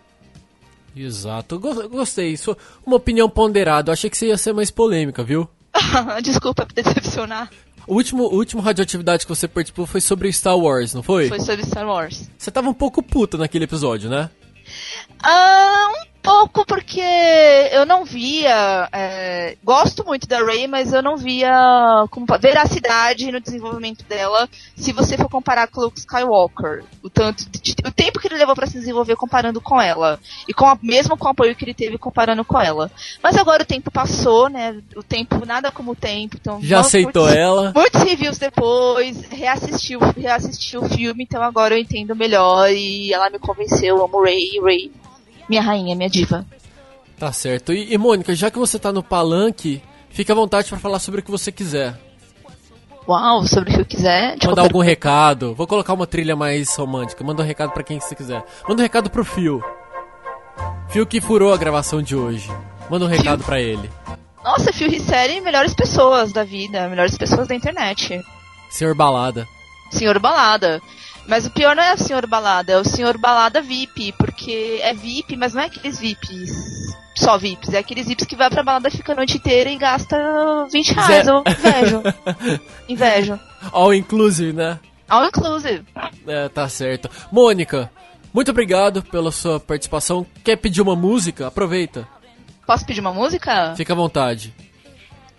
Exato, 0.96 1.60
gostei. 1.60 2.32
Isso, 2.32 2.56
uma 2.86 2.96
opinião 2.96 3.30
ponderada. 3.30 3.92
Achei 3.92 4.10
que 4.10 4.18
você 4.18 4.28
ia 4.28 4.38
ser 4.38 4.54
mais 4.54 4.72
polêmica, 4.72 5.24
viu? 5.24 5.50
Desculpa 6.24 6.66
por 6.66 6.74
decepcionar. 6.74 7.50
O 7.88 7.96
último, 7.96 8.24
o 8.24 8.36
último 8.36 8.62
radioatividade 8.62 9.26
que 9.26 9.30
você 9.30 9.48
participou 9.48 9.86
foi 9.86 10.02
sobre 10.02 10.32
Star 10.32 10.58
Wars, 10.58 10.94
não 10.94 11.04
foi? 11.04 11.28
Foi 11.30 11.40
sobre 11.40 11.66
Star 11.66 11.86
Wars. 11.86 12.30
Você 12.38 12.50
tava 12.50 12.70
um 12.70 12.74
pouco 12.74 13.04
puta 13.04 13.38
naquele 13.38 13.66
episódio, 13.66 14.10
né? 14.10 14.30
Ah, 15.22 15.88
um 15.92 16.15
pouco 16.26 16.66
porque 16.66 17.02
eu 17.72 17.86
não 17.86 18.04
via. 18.04 18.90
É, 18.92 19.56
gosto 19.64 20.04
muito 20.04 20.28
da 20.28 20.44
Ray, 20.44 20.68
mas 20.68 20.92
eu 20.92 21.02
não 21.02 21.16
via 21.16 21.54
como, 22.10 22.26
veracidade 22.40 23.32
no 23.32 23.40
desenvolvimento 23.40 24.04
dela 24.06 24.50
se 24.76 24.92
você 24.92 25.16
for 25.16 25.30
comparar 25.30 25.68
com 25.68 25.82
o 25.82 25.84
Luke 25.86 26.00
Skywalker. 26.00 26.84
O, 27.04 27.10
tanto, 27.10 27.46
o 27.86 27.92
tempo 27.92 28.20
que 28.20 28.28
ele 28.28 28.38
levou 28.38 28.56
para 28.56 28.66
se 28.66 28.80
desenvolver 28.80 29.16
comparando 29.16 29.62
com 29.62 29.80
ela. 29.80 30.20
E 30.48 30.54
com 30.54 30.66
a, 30.66 30.78
mesmo 30.82 31.16
com 31.16 31.28
o 31.28 31.32
apoio 31.32 31.56
que 31.56 31.64
ele 31.64 31.74
teve 31.74 31.98
comparando 31.98 32.44
com 32.44 32.60
ela. 32.60 32.92
Mas 33.22 33.38
agora 33.38 33.64
o 33.64 33.66
tempo 33.66 33.92
passou, 33.92 34.50
né? 34.50 34.82
O 34.96 35.04
tempo, 35.04 35.46
nada 35.46 35.72
como 35.72 35.92
o 35.92 35.96
tempo. 35.96 36.38
Então, 36.42 36.60
Já 36.62 36.80
aceitou 36.80 37.24
muitos, 37.24 37.38
ela? 37.38 37.72
Muitos 37.76 38.02
reviews 38.02 38.38
depois, 38.40 39.22
reassistiu, 39.30 40.00
reassistiu 40.00 40.82
o 40.82 40.90
filme, 40.90 41.24
então 41.24 41.44
agora 41.44 41.76
eu 41.76 41.80
entendo 41.80 42.16
melhor 42.16 42.72
e 42.72 43.14
ela 43.14 43.30
me 43.30 43.38
convenceu. 43.38 43.98
Eu 43.98 44.04
amo 44.04 44.24
Ray, 44.24 44.60
Ray 44.64 44.92
minha 45.50 45.62
rainha, 45.62 45.96
minha 45.96 46.10
diva. 46.10 46.46
Tá 47.18 47.32
certo. 47.32 47.74
E, 47.74 47.94
e 47.94 47.98
Mônica, 47.98 48.36
já 48.36 48.52
que 48.52 48.60
você 48.60 48.78
tá 48.78 48.92
no 48.92 49.04
palanque, 49.04 49.82
fique 50.10 50.32
à 50.32 50.36
vontade 50.36 50.70
para 50.70 50.80
falar 50.80 51.00
sobre 51.00 51.22
o 51.22 51.24
que 51.24 51.32
você 51.32 51.52
quiser. 51.52 52.00
Uau, 53.08 53.46
sobre 53.46 53.72
o 53.72 53.74
que 53.76 53.82
eu 53.82 53.86
quiser. 53.86 54.36
Mandar 54.44 54.64
algum 54.64 54.82
recado. 54.82 55.54
Vou 55.54 55.68
colocar 55.68 55.94
uma 55.94 56.08
trilha 56.08 56.36
mais 56.36 56.76
romântica. 56.76 57.24
Manda 57.24 57.44
um 57.44 57.46
recado 57.46 57.72
para 57.72 57.84
quem 57.84 58.00
você 58.00 58.16
quiser. 58.16 58.44
Manda 58.68 58.82
um 58.82 58.84
recado 58.84 59.10
pro 59.10 59.24
Fio. 59.24 59.64
Fio 60.90 61.06
que 61.06 61.22
furou 61.22 61.54
a 61.54 61.58
gravação 61.58 62.02
de 62.02 62.16
hoje. 62.16 62.50
Manda 62.90 63.06
um 63.06 63.08
recado 63.08 63.44
para 63.44 63.62
ele. 63.62 63.90
Nossa, 64.44 64.74
Fio 64.74 64.90
Rissérie, 64.90 65.42
melhores 65.42 65.74
pessoas 65.74 66.32
da 66.32 66.44
vida, 66.44 66.88
melhores 66.88 67.18
pessoas 67.18 67.48
da 67.48 67.56
internet. 67.56 68.24
Senhor 68.70 68.96
Balada. 68.96 69.48
Senhor 69.92 70.20
Balada. 70.20 70.82
Mas 71.28 71.46
o 71.46 71.52
pior 71.52 71.76
não 71.76 71.84
é 71.84 71.94
o 71.94 71.98
senhor 71.98 72.28
balada, 72.28 72.74
é 72.74 72.78
o 72.78 72.84
senhor 72.84 73.18
balada 73.18 73.62
VIP, 73.62 74.14
porque 74.14 74.80
é 74.82 74.94
VIP, 74.94 75.36
mas 75.36 75.54
não 75.54 75.62
é 75.62 75.66
aqueles 75.66 76.00
VIPs, 76.00 76.96
só 77.16 77.38
VIPs, 77.38 77.74
é 77.74 77.80
aqueles 77.80 78.08
VIPs 78.08 78.26
que 78.26 78.36
vai 78.36 78.50
pra 78.50 78.64
balada, 78.64 78.92
fica 78.92 79.14
a 79.14 79.16
noite 79.16 79.38
inteira 79.38 79.70
e 79.70 79.78
gasta 79.78 80.68
20 80.72 80.92
reais. 80.92 81.28
Eu 81.28 81.44
invejo. 81.48 82.04
invejo. 82.88 83.40
All 83.72 83.94
inclusive, 83.94 84.54
né? 84.54 84.80
All 85.10 85.26
inclusive. 85.26 85.84
É, 86.28 86.50
tá 86.50 86.68
certo. 86.70 87.10
Mônica, 87.32 87.90
muito 88.34 88.52
obrigado 88.52 89.02
pela 89.02 89.32
sua 89.32 89.60
participação. 89.60 90.26
Quer 90.44 90.58
pedir 90.58 90.82
uma 90.82 90.96
música? 90.96 91.48
Aproveita. 91.48 92.08
Posso 92.68 92.86
pedir 92.86 93.00
uma 93.00 93.14
música? 93.14 93.74
Fica 93.76 93.94
à 93.94 93.96
vontade. 93.96 94.54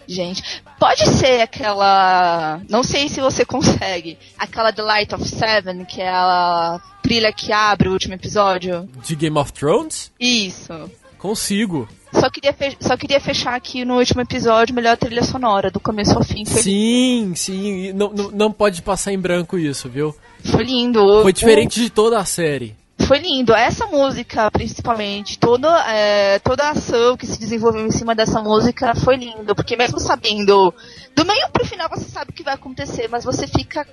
Gente, 0.06 0.62
pode 0.78 1.06
ser 1.06 1.40
aquela. 1.40 2.60
Não 2.68 2.82
sei 2.82 3.08
se 3.08 3.20
você 3.20 3.44
consegue. 3.44 4.18
Aquela 4.38 4.72
The 4.72 4.82
Light 4.82 5.14
of 5.14 5.28
Seven, 5.28 5.84
que 5.84 6.00
é 6.00 6.08
a 6.08 6.80
trilha 7.02 7.32
que 7.32 7.52
abre 7.52 7.88
o 7.88 7.92
último 7.92 8.14
episódio. 8.14 8.88
De 9.04 9.16
Game 9.16 9.36
of 9.38 9.52
Thrones? 9.52 10.12
Isso. 10.18 10.90
Consigo. 11.18 11.88
Só 12.12 12.30
queria, 12.30 12.54
só 12.80 12.96
queria 12.96 13.20
fechar 13.20 13.54
aqui 13.54 13.84
no 13.84 13.98
último 13.98 14.20
episódio, 14.20 14.74
melhor 14.74 14.96
trilha 14.96 15.22
sonora, 15.22 15.70
do 15.70 15.80
começo 15.80 16.16
ao 16.16 16.24
fim. 16.24 16.44
Foi 16.44 16.62
sim, 16.62 17.32
sim. 17.34 17.92
Não, 17.92 18.10
não, 18.12 18.30
não 18.30 18.52
pode 18.52 18.80
passar 18.80 19.12
em 19.12 19.18
branco 19.18 19.58
isso, 19.58 19.88
viu? 19.88 20.14
Foi 20.44 20.64
lindo. 20.64 21.22
Foi 21.22 21.32
diferente 21.32 21.80
o... 21.80 21.82
de 21.82 21.90
toda 21.90 22.18
a 22.18 22.24
série 22.24 22.74
foi 23.06 23.18
lindo. 23.18 23.54
Essa 23.54 23.86
música, 23.86 24.50
principalmente, 24.50 25.38
toda, 25.38 25.68
é, 25.90 26.38
toda 26.40 26.64
a 26.64 26.70
ação 26.70 27.16
que 27.16 27.26
se 27.26 27.38
desenvolveu 27.38 27.86
em 27.86 27.90
cima 27.90 28.14
dessa 28.14 28.42
música 28.42 28.94
foi 28.94 29.16
lindo. 29.16 29.54
Porque 29.54 29.76
mesmo 29.76 30.00
sabendo, 30.00 30.74
do 31.14 31.24
meio 31.24 31.48
pro 31.50 31.66
final 31.66 31.88
você 31.88 32.08
sabe 32.08 32.30
o 32.30 32.34
que 32.34 32.42
vai 32.42 32.54
acontecer, 32.54 33.08
mas 33.08 33.24
você 33.24 33.46
fica 33.46 33.86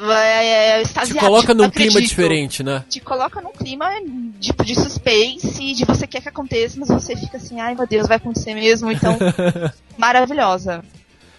é, 0.00 0.82
Te 0.82 1.14
coloca 1.14 1.54
num 1.54 1.70
clima 1.70 2.00
diferente, 2.00 2.62
né? 2.62 2.84
Te 2.88 2.98
coloca 2.98 3.40
num 3.40 3.52
clima 3.52 3.88
tipo 4.40 4.64
de 4.64 4.74
suspense, 4.74 5.72
de 5.72 5.84
você 5.84 6.06
quer 6.06 6.20
que 6.20 6.28
aconteça, 6.28 6.76
mas 6.80 6.88
você 6.88 7.14
fica 7.14 7.36
assim, 7.36 7.60
ai 7.60 7.74
meu 7.74 7.86
Deus, 7.86 8.08
vai 8.08 8.16
acontecer 8.16 8.54
mesmo, 8.54 8.90
então 8.90 9.16
maravilhosa. 9.96 10.82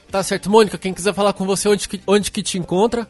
Tá 0.09 0.23
certo, 0.23 0.49
Mônica, 0.49 0.77
quem 0.77 0.93
quiser 0.93 1.13
falar 1.13 1.33
com 1.33 1.45
você, 1.45 1.67
onde 1.67 1.89
que, 1.89 1.99
onde 2.07 2.31
que 2.31 2.41
te 2.41 2.57
encontra? 2.57 3.09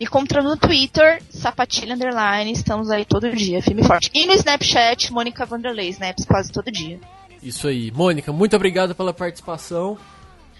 Me 0.00 0.06
encontra 0.06 0.42
no 0.42 0.56
Twitter, 0.56 1.22
Sapatilha 1.28 1.94
Underline, 1.94 2.50
estamos 2.52 2.90
aí 2.90 3.04
todo 3.04 3.30
dia, 3.36 3.62
firme 3.62 3.82
e 3.82 3.84
forte. 3.84 4.10
E 4.14 4.24
no 4.24 4.32
Snapchat, 4.32 5.12
Mônica 5.12 5.44
Vanderlei, 5.44 5.90
Snaps 5.90 6.24
quase 6.24 6.50
todo 6.50 6.72
dia. 6.72 6.98
Isso 7.42 7.68
aí. 7.68 7.90
Mônica, 7.90 8.32
muito 8.32 8.56
obrigado 8.56 8.94
pela 8.94 9.12
participação. 9.12 9.98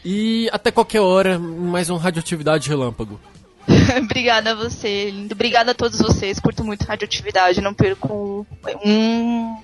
E 0.04 0.50
até 0.52 0.70
qualquer 0.70 1.00
hora, 1.00 1.38
mais 1.38 1.88
um 1.88 1.96
Radioatividade 1.96 2.68
Relâmpago. 2.68 3.18
Obrigada 3.96 4.52
a 4.52 4.54
você, 4.54 5.10
lindo. 5.10 5.34
Obrigada 5.34 5.70
a 5.70 5.74
todos 5.74 5.98
vocês. 5.98 6.38
Curto 6.38 6.62
muito 6.62 6.84
radioatividade. 6.84 7.62
Não 7.62 7.72
perco 7.72 8.46
um, 8.84 8.86
um, 8.90 9.56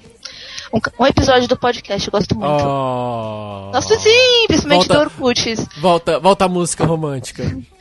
um 0.98 1.06
episódio 1.06 1.48
do 1.48 1.56
podcast. 1.56 2.08
Eu 2.08 2.12
gosto 2.12 2.34
muito. 2.34 2.64
Oh. 2.64 3.70
Gosto 3.72 3.98
sim, 3.98 4.44
principalmente 4.46 4.88
volta, 4.88 4.94
do 4.94 5.00
Orkut. 5.00 5.54
Volta, 5.78 6.18
volta 6.18 6.44
a 6.46 6.48
música 6.48 6.84
romântica. 6.84 7.44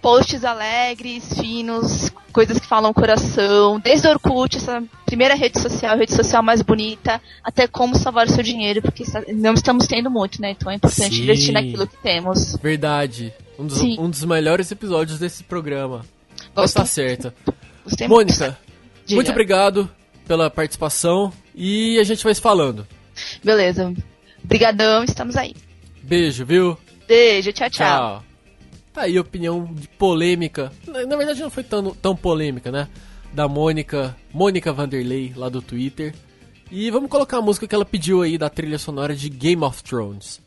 posts 0.00 0.44
alegres, 0.44 1.34
finos, 1.34 2.10
coisas 2.32 2.58
que 2.58 2.66
falam 2.66 2.92
coração, 2.92 3.78
desde 3.80 4.06
o 4.06 4.10
Orkut, 4.10 4.56
essa 4.56 4.82
primeira 5.04 5.34
rede 5.34 5.60
social, 5.60 5.96
rede 5.96 6.14
social 6.14 6.42
mais 6.42 6.62
bonita, 6.62 7.20
até 7.42 7.66
como 7.66 7.96
salvar 7.96 8.26
o 8.26 8.30
seu 8.30 8.42
dinheiro, 8.42 8.80
porque 8.80 9.04
não 9.32 9.54
estamos 9.54 9.86
tendo 9.86 10.10
muito, 10.10 10.40
né? 10.40 10.52
Então 10.52 10.70
é 10.70 10.76
importante 10.76 11.16
Sim. 11.16 11.22
investir 11.22 11.52
naquilo 11.52 11.86
que 11.86 11.96
temos. 11.96 12.56
Verdade. 12.62 13.32
Um 13.58 13.66
dos, 13.66 13.80
um 13.80 14.08
dos 14.08 14.24
melhores 14.24 14.70
episódios 14.70 15.18
desse 15.18 15.44
programa. 15.44 16.04
Mas 16.54 16.72
tá 16.72 16.86
certo. 16.86 17.32
Mônica, 18.08 18.58
muito, 18.98 19.14
muito 19.14 19.30
obrigado 19.30 19.90
pela 20.26 20.48
participação 20.48 21.32
e 21.54 21.98
a 21.98 22.04
gente 22.04 22.24
vai 22.24 22.34
se 22.34 22.40
falando. 22.40 22.86
Beleza. 23.44 23.92
Obrigadão, 24.42 25.04
estamos 25.04 25.36
aí. 25.36 25.54
Beijo, 26.02 26.46
viu? 26.46 26.78
Beijo, 27.06 27.52
tchau, 27.52 27.68
tchau. 27.68 27.86
tchau. 27.86 28.29
Tá 28.92 29.02
aí 29.02 29.18
opinião 29.18 29.64
de 29.72 29.88
polêmica. 29.88 30.72
Na, 30.86 31.06
na, 31.06 31.16
verdade 31.16 31.40
não 31.40 31.50
foi 31.50 31.62
tão, 31.62 31.94
tão 31.94 32.16
polêmica, 32.16 32.72
né? 32.72 32.88
Da 33.32 33.46
Mônica, 33.46 34.16
Mônica 34.32 34.72
Vanderlei, 34.72 35.32
lá 35.36 35.48
do 35.48 35.62
Twitter. 35.62 36.14
E 36.70 36.90
vamos 36.90 37.10
colocar 37.10 37.38
a 37.38 37.42
música 37.42 37.66
que 37.66 37.74
ela 37.74 37.84
pediu 37.84 38.22
aí 38.22 38.36
da 38.36 38.48
trilha 38.48 38.78
sonora 38.78 39.14
de 39.14 39.28
Game 39.28 39.62
of 39.62 39.82
Thrones. 39.82 40.40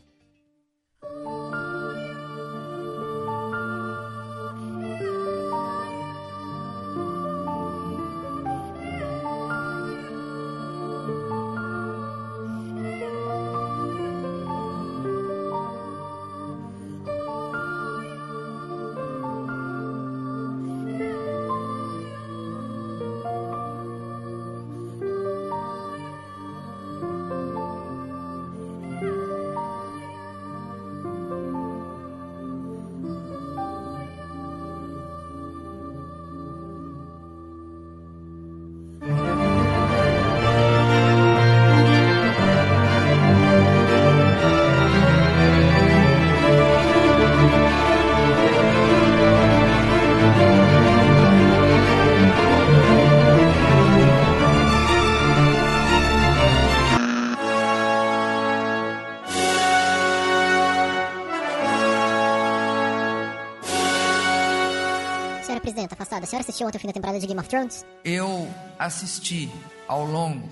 A 66.24 66.26
senhora 66.26 66.42
assistiu 66.42 66.66
ontem 66.66 66.78
o 66.78 66.80
fim 66.80 66.86
da 66.86 66.92
temporada 66.94 67.20
de 67.20 67.26
Game 67.26 67.38
of 67.38 67.46
Thrones? 67.50 67.84
Eu 68.02 68.48
assisti 68.78 69.50
ao 69.86 70.06
longo 70.06 70.48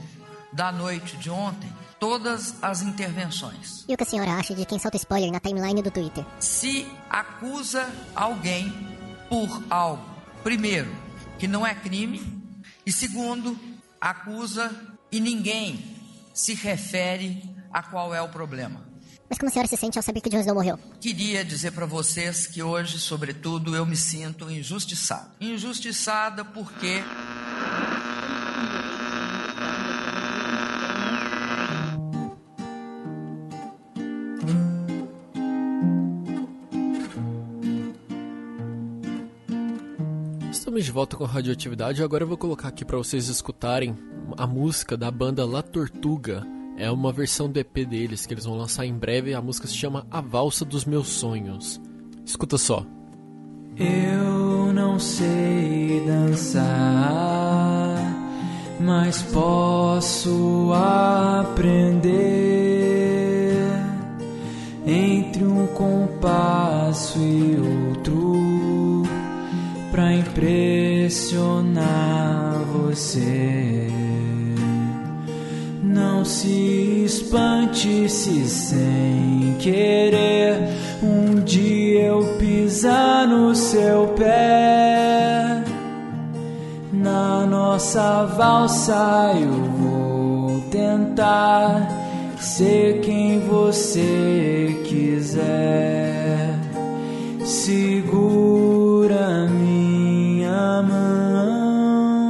da 0.52 0.71
noite 0.71 1.17
de 1.17 1.31
ontem 1.31 1.73
todas 1.99 2.62
as 2.62 2.83
intervenções. 2.83 3.87
E 3.88 3.95
o 3.95 3.97
que 3.97 4.02
a 4.02 4.07
senhora 4.07 4.33
acha 4.33 4.55
de 4.55 4.67
quem 4.67 4.79
solta 4.79 4.99
spoiler 4.99 5.33
na 5.33 5.41
timeline 5.41 5.81
do 5.81 5.91
Twitter? 5.91 6.26
Se 6.38 6.87
acusa 7.09 7.91
alguém 8.14 8.71
por 9.31 9.49
algo, 9.71 10.05
primeiro, 10.43 10.95
que 11.38 11.49
não 11.49 11.67
é 11.67 11.75
crime, 11.75 12.21
e 12.85 12.93
segundo, 12.93 13.59
acusa 13.99 14.71
e 15.11 15.21
ninguém 15.21 15.97
se 16.35 16.52
refere 16.52 17.43
a 17.73 17.83
qual 17.83 18.14
é 18.14 18.21
o 18.21 18.29
problema. 18.29 18.92
Mas 19.33 19.39
como 19.39 19.49
a 19.49 19.51
senhora 19.51 19.67
se 19.67 19.79
sente 19.79 19.99
ao 19.99 20.03
saber 20.03 20.21
que 20.21 20.29
o 20.29 20.31
Jon 20.31 20.41
Snow 20.41 20.55
morreu? 20.55 20.79
Queria 21.01 21.43
dizer 21.43 21.71
para 21.73 21.87
vocês 21.87 22.47
que 22.47 22.62
hoje, 22.62 22.99
sobretudo, 22.99 23.75
eu 23.75 23.87
me 23.87 23.97
sinto 23.97 24.51
injustiçado. 24.51 25.31
Injustiçada 25.41 26.45
porque 26.45 27.03
Estamos 40.50 40.85
de 40.85 40.93
volta 40.93 41.17
com 41.17 41.25
a 41.25 41.28
radioatividade 41.28 42.02
e 42.02 42.04
agora 42.04 42.25
eu 42.25 42.28
vou 42.28 42.37
colocar 42.37 42.69
aqui 42.69 42.85
para 42.85 42.99
vocês 42.99 43.28
escutarem 43.28 43.97
a 44.37 44.47
música 44.47 44.95
da 44.95 45.11
banda 45.11 45.47
La 45.47 45.63
Tortuga, 45.63 46.47
é 46.76 46.91
uma 46.91 47.13
versão 47.13 47.50
do 47.50 47.58
EP 47.58 47.87
deles 47.87 48.26
que 48.26 48.35
eles 48.35 48.45
vão 48.45 48.56
lançar 48.56 48.87
em 48.87 48.95
breve. 48.95 49.35
A 49.35 49.41
música 49.41 49.67
se 49.67 49.75
chama 49.75 50.06
A 50.11 50.21
Valsa 50.21 50.65
dos 50.65 50.85
Meus 50.85 51.08
Sonhos. 51.08 51.80
Escuta 52.25 52.56
só. 52.58 52.87
Eu 53.76 54.73
não 54.73 54.99
sei 54.99 56.02
dançar, 56.06 56.63
mas 58.80 59.23
posso 59.23 60.73
aprender 60.75 62.13
entre 64.87 65.45
um 65.45 65.67
compasso 65.69 67.19
e 67.19 67.56
outro 67.56 69.02
para 69.91 70.15
impressionar 70.15 72.58
você. 72.73 73.72
Não 76.23 76.28
se 76.28 77.02
espante 77.04 78.08
se 78.08 78.49
sem 78.49 79.56
querer 79.58 80.56
um 81.02 81.43
dia 81.43 82.04
eu 82.04 82.37
pisar 82.39 83.26
no 83.26 83.52
seu 83.56 84.06
pé. 84.17 85.65
Na 86.93 87.45
nossa 87.45 88.25
valsa 88.37 89.32
eu 89.35 89.50
vou 89.50 90.61
tentar 90.71 91.89
ser 92.39 93.00
quem 93.00 93.41
você 93.41 94.80
quiser. 94.85 96.56
Segura 97.45 99.49
minha 99.49 100.82
mão, 100.82 102.23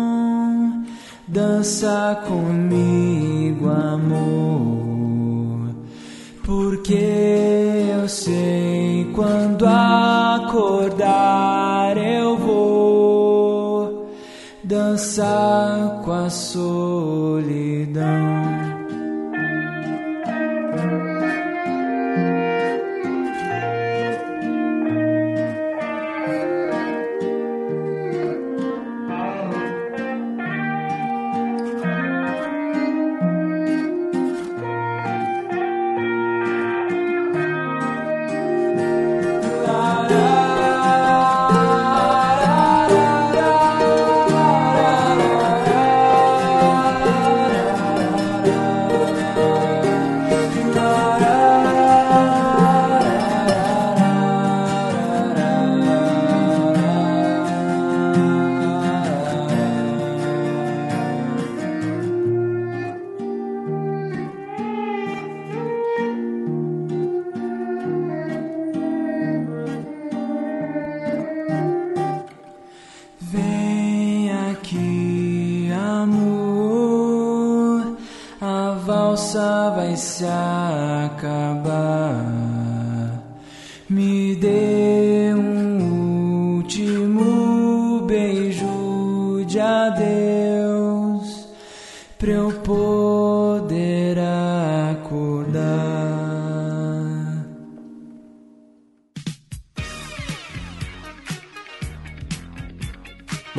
dança 1.28 2.22
comigo 2.26 3.41
amor, 3.68 5.74
porque 6.44 6.94
eu 6.94 8.08
sei 8.08 9.10
quando 9.14 9.66
acordar 9.66 11.96
eu 11.96 12.36
vou 12.36 14.10
dançar 14.64 16.00
com 16.04 16.12
a 16.12 16.30
solidão. 16.30 17.31
valsa 78.84 79.70
vai 79.76 79.96
se 79.96 80.24
acabar. 81.04 82.14
Me 83.88 84.36
deixa. 84.36 85.01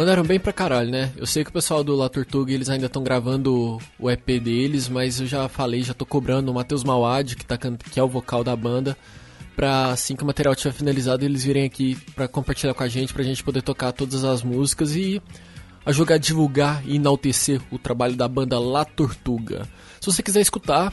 Mandaram 0.03 0.23
bem 0.25 0.37
pra 0.37 0.51
caralho, 0.51 0.91
né? 0.91 1.13
Eu 1.15 1.25
sei 1.25 1.45
que 1.45 1.49
o 1.49 1.53
pessoal 1.53 1.81
do 1.81 1.95
La 1.95 2.09
Tortuga, 2.09 2.51
eles 2.51 2.69
ainda 2.69 2.87
estão 2.87 3.01
gravando 3.01 3.77
o 3.97 4.11
EP 4.11 4.37
deles, 4.37 4.89
mas 4.89 5.21
eu 5.21 5.25
já 5.25 5.47
falei, 5.47 5.81
já 5.81 5.93
tô 5.93 6.05
cobrando 6.05 6.51
o 6.51 6.53
Matheus 6.53 6.83
Mawad, 6.83 7.37
que, 7.37 7.45
tá, 7.45 7.57
que 7.57 7.97
é 7.97 8.03
o 8.03 8.07
vocal 8.09 8.43
da 8.43 8.53
banda, 8.53 8.97
pra 9.55 9.91
assim 9.91 10.13
que 10.13 10.21
o 10.21 10.25
material 10.25 10.55
estiver 10.55 10.73
finalizado, 10.73 11.23
eles 11.23 11.45
virem 11.45 11.63
aqui 11.63 11.95
pra 12.13 12.27
compartilhar 12.27 12.73
com 12.73 12.83
a 12.83 12.87
gente, 12.89 13.13
pra 13.13 13.23
gente 13.23 13.41
poder 13.41 13.61
tocar 13.61 13.93
todas 13.93 14.25
as 14.25 14.43
músicas 14.43 14.93
e 14.93 15.21
ajudar 15.85 16.15
a 16.15 16.17
divulgar 16.17 16.83
e 16.85 16.97
enaltecer 16.97 17.61
o 17.71 17.79
trabalho 17.79 18.17
da 18.17 18.27
banda 18.27 18.59
La 18.59 18.83
Tortuga. 18.83 19.69
Se 20.01 20.11
você 20.11 20.21
quiser 20.21 20.41
escutar, 20.41 20.91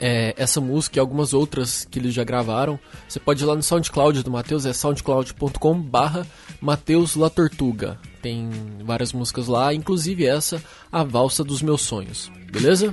é, 0.00 0.34
essa 0.36 0.60
música 0.60 0.98
e 0.98 1.00
algumas 1.00 1.32
outras 1.32 1.86
que 1.88 2.00
eles 2.00 2.12
já 2.12 2.24
gravaram, 2.24 2.76
você 3.08 3.20
pode 3.20 3.44
ir 3.44 3.46
lá 3.46 3.54
no 3.54 3.62
SoundCloud 3.62 4.24
do 4.24 4.32
Matheus, 4.32 4.66
é 4.66 4.72
soundcloud.com 4.72 5.80
barra 5.80 6.26
Matheus 6.60 7.14
La 7.14 7.30
Tortuga. 7.30 8.00
Tem 8.26 8.50
várias 8.82 9.12
músicas 9.12 9.46
lá, 9.46 9.72
inclusive 9.72 10.26
essa, 10.26 10.60
A 10.90 11.04
Valsa 11.04 11.44
dos 11.44 11.62
Meus 11.62 11.82
Sonhos. 11.82 12.28
Beleza? 12.50 12.92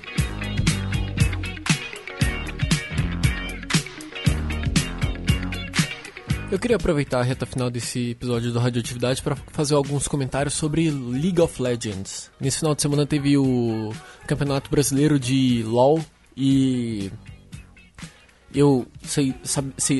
Eu 6.51 6.59
queria 6.59 6.75
aproveitar 6.75 7.19
a 7.19 7.23
reta 7.23 7.47
final 7.47 7.71
desse 7.71 8.11
episódio 8.11 8.51
do 8.51 8.59
Radioatividade 8.59 9.23
para 9.23 9.35
fazer 9.35 9.73
alguns 9.73 10.07
comentários 10.07 10.53
sobre 10.53 10.91
League 10.91 11.41
of 11.41 11.59
Legends. 11.59 12.29
Nesse 12.39 12.59
final 12.59 12.75
de 12.75 12.83
semana 12.83 13.03
teve 13.03 13.35
o 13.35 13.91
Campeonato 14.27 14.69
Brasileiro 14.69 15.19
de 15.19 15.63
LoL 15.63 15.99
e 16.37 17.11
eu 18.53 18.85
sei, 19.01 19.33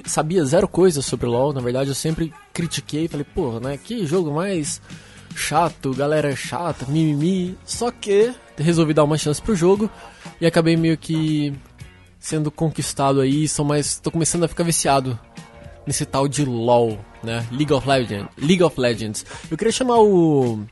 sabia 0.06 0.46
zero 0.46 0.67
coisa 0.67 1.02
sobre 1.02 1.26
LoL, 1.26 1.54
na 1.54 1.60
verdade 1.60 1.89
eu 1.89 1.96
sempre 1.96 2.32
critiquei, 2.54 3.08
falei, 3.08 3.26
pô, 3.34 3.60
né, 3.60 3.80
que 3.84 4.06
jogo 4.06 4.32
mais 4.32 4.80
chato, 5.36 5.93
galera 5.93 6.36
chata, 6.36 6.86
mimimi, 6.88 7.58
só 7.65 7.91
que 7.91 8.34
resolvi 8.58 8.93
dar 8.93 9.04
uma 9.04 9.17
chance 9.17 9.41
pro 9.41 9.56
jogo 9.56 9.89
e 10.39 10.46
acabei 10.46 10.76
meio 10.76 10.98
que 10.98 11.54
sendo 12.19 12.50
conquistado 12.50 13.19
aí, 13.19 13.48
sou 13.48 13.65
mais, 13.65 13.98
tô 13.98 14.10
começando 14.10 14.43
a 14.43 14.48
ficar 14.48 14.63
viciado 14.63 15.19
nesse 15.86 16.06
tal 16.06 16.28
de 16.28 16.46
LoL, 16.46 16.98
né, 17.22 17.46
League 17.52 17.74
of 17.74 17.88
Legends, 17.88 18.30
League 18.38 18.63
of 18.63 18.80
Legends. 18.80 19.26
Eu 19.52 19.58
queria 19.58 19.72
chamar 19.72 20.00
o 20.00 20.63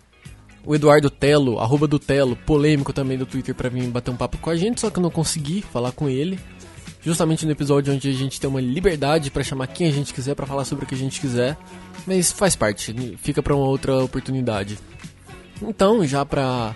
o 0.65 0.75
Eduardo 0.75 1.09
Telo, 1.09 1.59
arroba 1.59 1.87
do 1.87 1.97
Telo, 1.97 2.35
polêmico 2.35 2.93
também 2.93 3.17
do 3.17 3.25
Twitter, 3.25 3.55
para 3.55 3.69
vir 3.69 3.87
bater 3.87 4.11
um 4.11 4.15
papo 4.15 4.37
com 4.37 4.49
a 4.49 4.55
gente, 4.55 4.81
só 4.81 4.89
que 4.89 4.99
eu 4.99 5.03
não 5.03 5.09
consegui 5.09 5.61
falar 5.61 5.91
com 5.91 6.07
ele. 6.07 6.39
Justamente 7.03 7.45
no 7.45 7.51
episódio 7.51 7.93
onde 7.93 8.07
a 8.07 8.13
gente 8.13 8.39
tem 8.39 8.49
uma 8.49 8.61
liberdade 8.61 9.31
para 9.31 9.43
chamar 9.43 9.67
quem 9.67 9.87
a 9.87 9.91
gente 9.91 10.13
quiser, 10.13 10.35
para 10.35 10.45
falar 10.45 10.65
sobre 10.65 10.85
o 10.85 10.87
que 10.87 10.93
a 10.93 10.97
gente 10.97 11.19
quiser. 11.19 11.57
Mas 12.05 12.31
faz 12.31 12.55
parte, 12.55 12.93
fica 13.17 13.41
para 13.41 13.55
uma 13.55 13.65
outra 13.65 14.03
oportunidade. 14.03 14.77
Então, 15.61 16.05
já 16.05 16.25
pra 16.25 16.75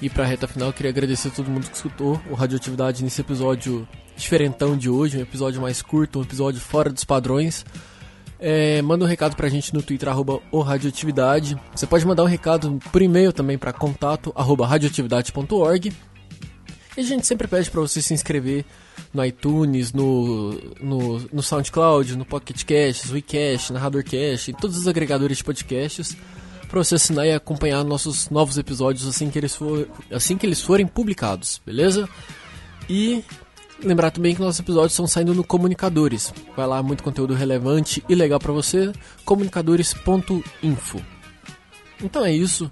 ir 0.00 0.10
pra 0.10 0.24
reta 0.24 0.48
final, 0.48 0.72
queria 0.72 0.90
agradecer 0.90 1.28
a 1.28 1.30
todo 1.30 1.50
mundo 1.50 1.68
que 1.68 1.76
escutou 1.76 2.20
o 2.30 2.34
Radioatividade 2.34 3.04
nesse 3.04 3.20
episódio 3.20 3.86
diferentão 4.16 4.76
de 4.76 4.90
hoje, 4.90 5.18
um 5.18 5.22
episódio 5.22 5.60
mais 5.60 5.80
curto, 5.82 6.18
um 6.18 6.22
episódio 6.22 6.60
fora 6.60 6.90
dos 6.90 7.04
padrões. 7.04 7.64
É, 8.38 8.82
manda 8.82 9.04
um 9.04 9.08
recado 9.08 9.36
pra 9.36 9.48
gente 9.48 9.72
no 9.72 9.82
Twitter, 9.82 10.08
arroba 10.08 10.40
Radioatividade. 10.52 11.56
Você 11.74 11.86
pode 11.86 12.04
mandar 12.04 12.24
um 12.24 12.26
recado 12.26 12.78
por 12.90 13.00
e-mail 13.00 13.32
também 13.32 13.56
para 13.56 13.72
contato, 13.72 14.32
arroba 14.34 14.66
radioatividade.org. 14.66 15.92
E 16.96 17.00
a 17.00 17.04
gente 17.04 17.26
sempre 17.26 17.48
pede 17.48 17.70
para 17.70 17.80
você 17.80 18.02
se 18.02 18.12
inscrever 18.12 18.64
no 19.12 19.24
iTunes, 19.24 19.92
no, 19.92 20.52
no, 20.80 21.18
no 21.32 21.42
SoundCloud, 21.42 22.16
no 22.16 22.24
Pocket 22.24 22.62
no 23.06 23.14
WeCast, 23.14 23.72
na 23.72 23.78
RadorCast, 23.78 24.50
em 24.50 24.54
todos 24.54 24.76
os 24.76 24.86
agregadores 24.86 25.38
de 25.38 25.44
podcasts, 25.44 26.16
para 26.68 26.82
você 26.82 26.96
assinar 26.96 27.26
e 27.26 27.32
acompanhar 27.32 27.82
nossos 27.84 28.28
novos 28.28 28.58
episódios 28.58 29.06
assim 29.06 29.30
que 29.30 29.38
eles, 29.38 29.54
for, 29.54 29.88
assim 30.10 30.36
que 30.36 30.46
eles 30.46 30.60
forem 30.60 30.86
publicados, 30.86 31.60
beleza? 31.64 32.08
E 32.88 33.24
Lembrar 33.84 34.12
também 34.12 34.32
que 34.32 34.40
nossos 34.40 34.60
episódios 34.60 34.92
estão 34.92 35.08
saindo 35.08 35.34
no 35.34 35.42
Comunicadores. 35.42 36.32
Vai 36.56 36.66
lá, 36.66 36.80
muito 36.82 37.02
conteúdo 37.02 37.34
relevante 37.34 38.02
e 38.08 38.14
legal 38.14 38.38
para 38.38 38.52
você. 38.52 38.92
Comunicadores.info. 39.24 41.00
Então 42.00 42.24
é 42.24 42.32
isso. 42.32 42.70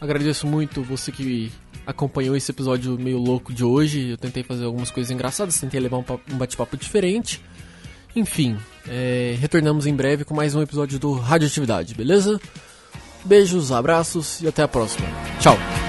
Agradeço 0.00 0.48
muito 0.48 0.82
você 0.82 1.12
que 1.12 1.52
acompanhou 1.90 2.36
esse 2.36 2.50
episódio 2.50 2.98
meio 2.98 3.18
louco 3.18 3.52
de 3.52 3.64
hoje. 3.64 4.10
Eu 4.10 4.16
tentei 4.16 4.42
fazer 4.42 4.64
algumas 4.64 4.90
coisas 4.90 5.10
engraçadas, 5.10 5.60
tentei 5.60 5.80
levar 5.80 5.98
um 5.98 6.36
bate-papo 6.36 6.76
diferente. 6.76 7.42
Enfim, 8.14 8.56
é, 8.88 9.36
retornamos 9.38 9.86
em 9.86 9.94
breve 9.94 10.24
com 10.24 10.34
mais 10.34 10.54
um 10.54 10.62
episódio 10.62 10.98
do 10.98 11.12
Radioatividade, 11.12 11.94
beleza? 11.94 12.40
Beijos, 13.24 13.70
abraços 13.70 14.40
e 14.40 14.48
até 14.48 14.62
a 14.62 14.68
próxima. 14.68 15.06
Tchau! 15.38 15.79